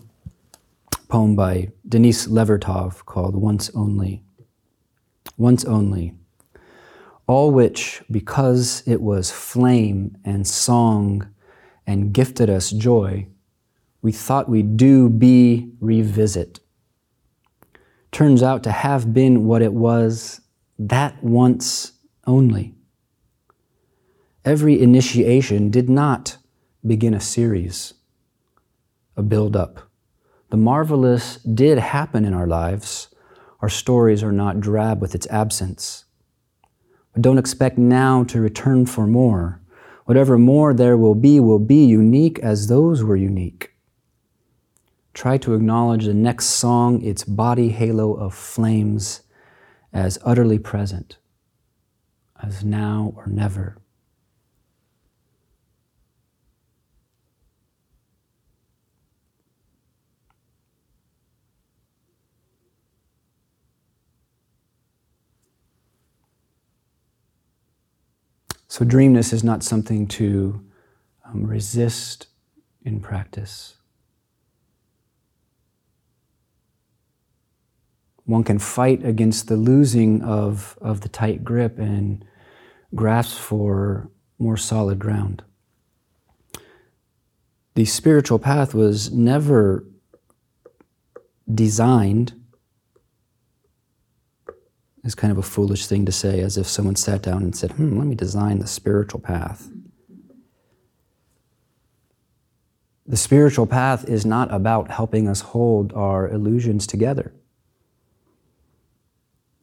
poem 1.08 1.36
by 1.36 1.70
Denise 1.86 2.26
Levertov 2.26 3.04
called 3.04 3.36
Once 3.36 3.70
Only. 3.74 4.22
Once 5.36 5.62
Only. 5.66 6.14
All 7.26 7.50
which, 7.50 8.02
because 8.10 8.82
it 8.86 9.02
was 9.02 9.30
flame 9.30 10.16
and 10.24 10.46
song 10.46 11.28
and 11.86 12.14
gifted 12.14 12.48
us 12.48 12.70
joy, 12.70 13.26
we 14.00 14.10
thought 14.10 14.48
we'd 14.48 14.78
do 14.78 15.10
be 15.10 15.70
revisit. 15.80 16.60
Turns 18.10 18.42
out 18.42 18.62
to 18.62 18.72
have 18.72 19.12
been 19.12 19.44
what 19.44 19.60
it 19.60 19.74
was 19.74 20.40
that 20.78 21.22
once 21.22 21.92
only. 22.26 22.74
Every 24.46 24.80
initiation 24.80 25.68
did 25.70 25.90
not 25.90 26.38
begin 26.86 27.12
a 27.12 27.20
series, 27.20 27.92
a 29.16 29.22
build 29.22 29.56
up. 29.56 29.88
The 30.50 30.56
marvelous 30.56 31.36
did 31.38 31.78
happen 31.78 32.24
in 32.24 32.34
our 32.34 32.46
lives. 32.46 33.08
Our 33.60 33.68
stories 33.68 34.22
are 34.22 34.32
not 34.32 34.60
drab 34.60 35.00
with 35.00 35.14
its 35.14 35.26
absence. 35.28 36.04
But 37.12 37.22
don't 37.22 37.38
expect 37.38 37.78
now 37.78 38.24
to 38.24 38.40
return 38.40 38.86
for 38.86 39.06
more. 39.06 39.60
Whatever 40.04 40.36
more 40.36 40.74
there 40.74 40.96
will 40.96 41.14
be 41.14 41.40
will 41.40 41.58
be 41.58 41.84
unique 41.84 42.38
as 42.40 42.66
those 42.66 43.02
were 43.02 43.16
unique. 43.16 43.70
Try 45.14 45.38
to 45.38 45.54
acknowledge 45.54 46.04
the 46.04 46.14
next 46.14 46.46
song, 46.46 47.00
its 47.02 47.24
body 47.24 47.70
halo 47.70 48.14
of 48.14 48.34
flames, 48.34 49.22
as 49.92 50.18
utterly 50.24 50.58
present, 50.58 51.18
as 52.42 52.64
now 52.64 53.14
or 53.16 53.28
never. 53.28 53.78
So, 68.74 68.84
dreamness 68.84 69.32
is 69.32 69.44
not 69.44 69.62
something 69.62 70.08
to 70.08 70.60
um, 71.24 71.46
resist 71.46 72.26
in 72.82 72.98
practice. 72.98 73.76
One 78.24 78.42
can 78.42 78.58
fight 78.58 79.04
against 79.04 79.46
the 79.46 79.56
losing 79.56 80.22
of, 80.22 80.76
of 80.80 81.02
the 81.02 81.08
tight 81.08 81.44
grip 81.44 81.78
and 81.78 82.24
grasp 82.96 83.38
for 83.38 84.10
more 84.40 84.56
solid 84.56 84.98
ground. 84.98 85.44
The 87.76 87.84
spiritual 87.84 88.40
path 88.40 88.74
was 88.74 89.12
never 89.12 89.84
designed 91.48 92.32
is 95.04 95.14
kind 95.14 95.30
of 95.30 95.38
a 95.38 95.42
foolish 95.42 95.86
thing 95.86 96.06
to 96.06 96.12
say, 96.12 96.40
as 96.40 96.56
if 96.56 96.66
someone 96.66 96.96
sat 96.96 97.22
down 97.22 97.42
and 97.42 97.54
said, 97.54 97.72
hmm, 97.72 97.98
let 97.98 98.06
me 98.06 98.14
design 98.14 98.58
the 98.58 98.66
spiritual 98.66 99.20
path. 99.20 99.68
The 103.06 103.18
spiritual 103.18 103.66
path 103.66 104.08
is 104.08 104.24
not 104.24 104.52
about 104.52 104.90
helping 104.90 105.28
us 105.28 105.42
hold 105.42 105.92
our 105.92 106.26
illusions 106.28 106.86
together 106.86 107.34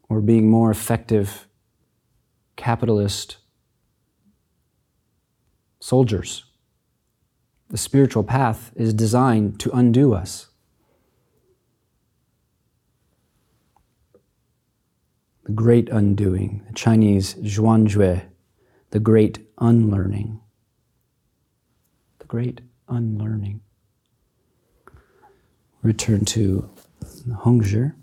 or 0.07 0.21
being 0.21 0.47
more 0.47 0.69
effective 0.69 1.47
capitalist 2.55 3.37
soldiers. 5.79 6.45
The 7.69 7.77
spiritual 7.77 8.23
path 8.23 8.71
is 8.75 8.93
designed 8.93 9.59
to 9.61 9.71
undo 9.71 10.13
us. 10.13 10.50
The 15.43 15.51
great 15.51 15.89
undoing, 15.89 16.63
the 16.67 16.73
Chinese 16.73 17.35
zhuanjue, 17.35 18.23
the 18.91 18.99
great 18.99 19.39
unlearning. 19.57 20.39
The 22.19 22.25
great 22.25 22.61
unlearning. 22.87 23.61
Return 25.81 26.25
to 26.25 26.69
Hongzhi. 27.29 27.93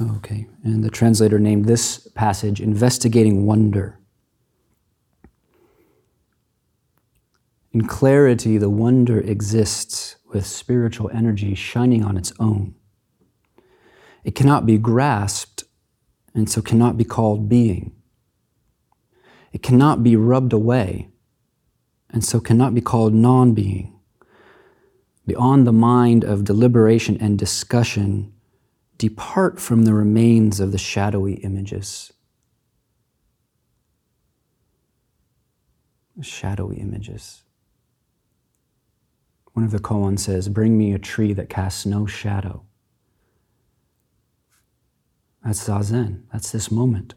Okay, 0.00 0.46
and 0.62 0.84
the 0.84 0.90
translator 0.90 1.40
named 1.40 1.64
this 1.64 2.08
passage 2.14 2.60
Investigating 2.60 3.46
Wonder. 3.46 3.97
In 7.78 7.86
clarity, 7.86 8.58
the 8.58 8.68
wonder 8.68 9.20
exists 9.20 10.16
with 10.34 10.44
spiritual 10.44 11.10
energy 11.14 11.54
shining 11.54 12.02
on 12.02 12.16
its 12.16 12.32
own. 12.40 12.74
It 14.24 14.34
cannot 14.34 14.66
be 14.66 14.78
grasped 14.78 15.62
and 16.34 16.50
so 16.50 16.60
cannot 16.60 16.96
be 16.96 17.04
called 17.04 17.48
being. 17.48 17.92
It 19.52 19.62
cannot 19.62 20.02
be 20.02 20.16
rubbed 20.16 20.52
away 20.52 21.10
and 22.10 22.24
so 22.24 22.40
cannot 22.40 22.74
be 22.74 22.80
called 22.80 23.14
non 23.14 23.52
being. 23.52 23.96
Beyond 25.24 25.64
the 25.64 25.72
mind 25.72 26.24
of 26.24 26.42
deliberation 26.42 27.16
and 27.20 27.38
discussion, 27.38 28.32
depart 28.96 29.60
from 29.60 29.84
the 29.84 29.94
remains 29.94 30.58
of 30.58 30.72
the 30.72 30.78
shadowy 30.78 31.34
images. 31.34 32.12
Shadowy 36.20 36.78
images. 36.78 37.44
One 39.58 39.64
of 39.64 39.72
the 39.72 39.80
koans 39.80 40.20
says, 40.20 40.48
Bring 40.48 40.78
me 40.78 40.92
a 40.92 41.00
tree 41.00 41.32
that 41.32 41.48
casts 41.48 41.84
no 41.84 42.06
shadow. 42.06 42.62
That's 45.44 45.66
Zazen. 45.66 46.22
That's 46.32 46.52
this 46.52 46.70
moment. 46.70 47.14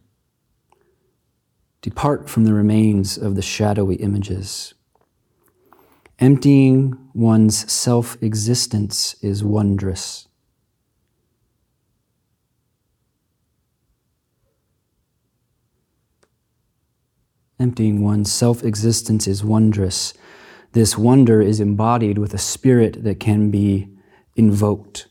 Depart 1.84 2.28
from 2.28 2.46
the 2.46 2.54
remains 2.56 3.16
of 3.16 3.36
the 3.36 3.44
shadowy 3.44 3.98
images. 3.98 4.74
Emptying 6.18 6.98
one's 7.14 7.72
self 7.72 8.18
existence 8.24 9.16
is 9.22 9.44
wondrous. 9.44 10.28
Emptying 17.60 18.02
one's 18.02 18.32
self 18.32 18.64
existence 18.64 19.28
is 19.28 19.44
wondrous. 19.44 20.16
This 20.74 20.98
wonder 20.98 21.42
is 21.42 21.60
embodied 21.60 22.18
with 22.18 22.34
a 22.34 22.38
spirit 22.38 23.04
that 23.04 23.20
can 23.20 23.52
be 23.52 23.90
invoked. 24.38 25.08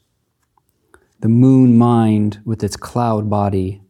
The 1.21 1.29
moon 1.29 1.77
mind, 1.77 2.41
with 2.47 2.65
its 2.65 2.77
cloud 2.77 3.29
body, 3.29 3.83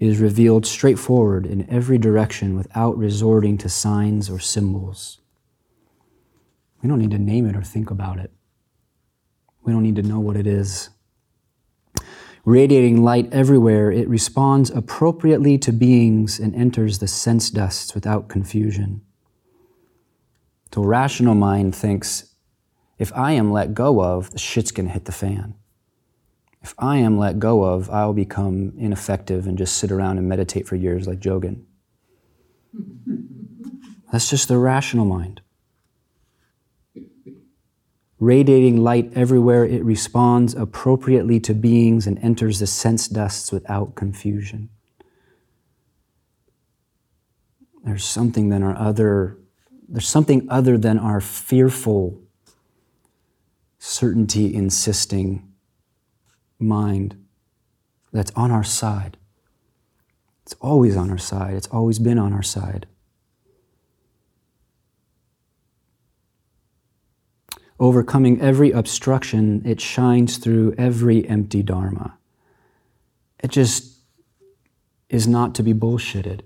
is 0.00 0.18
revealed 0.18 0.66
straightforward 0.66 1.46
in 1.46 1.70
every 1.70 1.96
direction 1.96 2.56
without 2.56 2.98
resorting 2.98 3.56
to 3.58 3.68
signs 3.68 4.28
or 4.28 4.40
symbols. 4.40 5.20
We 6.82 6.88
don't 6.88 6.98
need 6.98 7.12
to 7.12 7.18
name 7.18 7.46
it 7.46 7.56
or 7.56 7.62
think 7.62 7.90
about 7.90 8.18
it. 8.18 8.32
We 9.62 9.72
don't 9.72 9.84
need 9.84 9.96
to 9.96 10.02
know 10.02 10.18
what 10.18 10.36
it 10.36 10.46
is. 10.46 10.90
Radiating 12.44 13.04
light 13.04 13.32
everywhere, 13.32 13.92
it 13.92 14.08
responds 14.08 14.70
appropriately 14.70 15.56
to 15.58 15.72
beings 15.72 16.40
and 16.40 16.52
enters 16.54 16.98
the 16.98 17.08
sense 17.08 17.48
dusts 17.48 17.94
without 17.94 18.28
confusion. 18.28 19.02
The 20.70 20.80
rational 20.80 21.34
mind 21.34 21.74
thinks 21.74 22.34
if 22.98 23.12
I 23.14 23.32
am 23.32 23.52
let 23.52 23.74
go 23.74 24.02
of, 24.02 24.30
the 24.30 24.38
shit's 24.38 24.70
going 24.70 24.86
to 24.86 24.92
hit 24.92 25.04
the 25.04 25.12
fan. 25.12 25.54
If 26.62 26.74
I 26.78 26.96
am 26.96 27.18
let 27.18 27.38
go 27.38 27.62
of, 27.62 27.88
I'll 27.90 28.12
become 28.12 28.72
ineffective 28.76 29.46
and 29.46 29.56
just 29.56 29.76
sit 29.76 29.92
around 29.92 30.18
and 30.18 30.28
meditate 30.28 30.66
for 30.66 30.76
years 30.76 31.06
like 31.06 31.20
Jogan. 31.20 31.62
That's 34.12 34.28
just 34.28 34.48
the 34.48 34.58
rational 34.58 35.04
mind. 35.04 35.42
Radiating 38.18 38.78
light 38.78 39.12
everywhere, 39.14 39.64
it 39.64 39.84
responds 39.84 40.54
appropriately 40.54 41.38
to 41.40 41.52
beings 41.52 42.06
and 42.06 42.18
enters 42.20 42.60
the 42.60 42.66
sense 42.66 43.08
dusts 43.08 43.52
without 43.52 43.94
confusion. 43.94 44.70
There's 47.84 48.04
something 48.04 48.48
that 48.48 48.62
our 48.62 48.76
other 48.76 49.36
there's 49.88 50.08
something 50.08 50.46
other 50.50 50.76
than 50.76 50.98
our 50.98 51.20
fearful, 51.20 52.20
certainty 53.78 54.54
insisting 54.54 55.52
mind 56.58 57.16
that's 58.12 58.32
on 58.34 58.50
our 58.50 58.64
side. 58.64 59.16
It's 60.44 60.54
always 60.60 60.96
on 60.96 61.10
our 61.10 61.18
side, 61.18 61.54
it's 61.54 61.68
always 61.68 61.98
been 61.98 62.18
on 62.18 62.32
our 62.32 62.42
side. 62.42 62.86
Overcoming 67.78 68.40
every 68.40 68.70
obstruction, 68.70 69.62
it 69.66 69.80
shines 69.80 70.38
through 70.38 70.74
every 70.78 71.28
empty 71.28 71.62
Dharma. 71.62 72.16
It 73.42 73.50
just 73.50 73.98
is 75.10 75.28
not 75.28 75.54
to 75.56 75.62
be 75.62 75.74
bullshitted. 75.74 76.40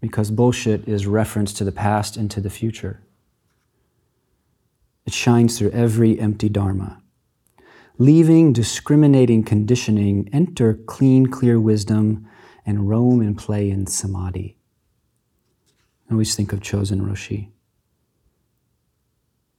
Because 0.00 0.30
bullshit 0.30 0.86
is 0.88 1.06
reference 1.06 1.52
to 1.54 1.64
the 1.64 1.72
past 1.72 2.16
and 2.16 2.30
to 2.30 2.40
the 2.40 2.50
future. 2.50 3.02
It 5.06 5.12
shines 5.12 5.58
through 5.58 5.70
every 5.70 6.20
empty 6.20 6.48
dharma. 6.48 7.02
Leaving 7.98 8.52
discriminating 8.52 9.42
conditioning, 9.42 10.28
enter 10.32 10.74
clean, 10.74 11.26
clear 11.26 11.58
wisdom, 11.58 12.28
and 12.64 12.88
roam 12.88 13.20
and 13.20 13.36
play 13.36 13.70
in 13.70 13.86
samadhi. 13.86 14.56
I 16.08 16.12
always 16.12 16.36
think 16.36 16.52
of 16.52 16.60
Chozen 16.60 17.00
Roshi 17.00 17.50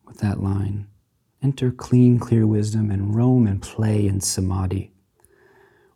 with 0.05 0.19
that 0.19 0.41
line 0.41 0.87
enter 1.41 1.71
clean, 1.71 2.19
clear 2.19 2.45
wisdom 2.45 2.91
and 2.91 3.15
roam 3.15 3.47
and 3.47 3.61
play 3.61 4.05
in 4.05 4.19
samadhi. 4.19 4.91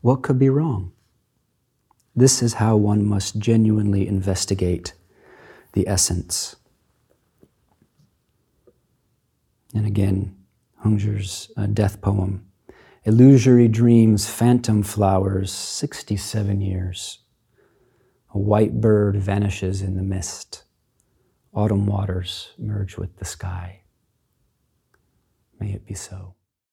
What 0.02 0.22
could 0.22 0.40
be 0.40 0.50
wrong? 0.50 0.94
This 2.16 2.44
is 2.44 2.56
how 2.56 2.76
one 2.76 3.06
must 3.06 3.40
genuinely 3.40 4.08
investigate 4.08 4.94
the 5.74 5.88
essence. 5.88 6.56
And 9.74 9.88
again, 9.88 10.36
Hongzhi's 10.84 11.52
uh, 11.58 11.66
death 11.66 12.02
poem 12.02 12.46
Illusory 13.06 13.68
dreams, 13.68 14.30
phantom 14.30 14.82
flowers, 14.82 15.52
67 15.52 16.62
years. 16.62 17.20
A 18.34 18.40
white 18.40 18.80
bird 18.80 19.18
vanishes 19.18 19.82
in 19.82 19.98
the 19.98 20.04
mist. 20.04 20.64
Autumn 21.54 21.86
waters 21.86 22.54
merge 22.58 22.98
with 22.98 23.18
the 23.18 23.26
sky. 23.26 23.82
May 25.60 25.74
it 25.74 25.86
be 25.86 25.94
so. 25.94 26.36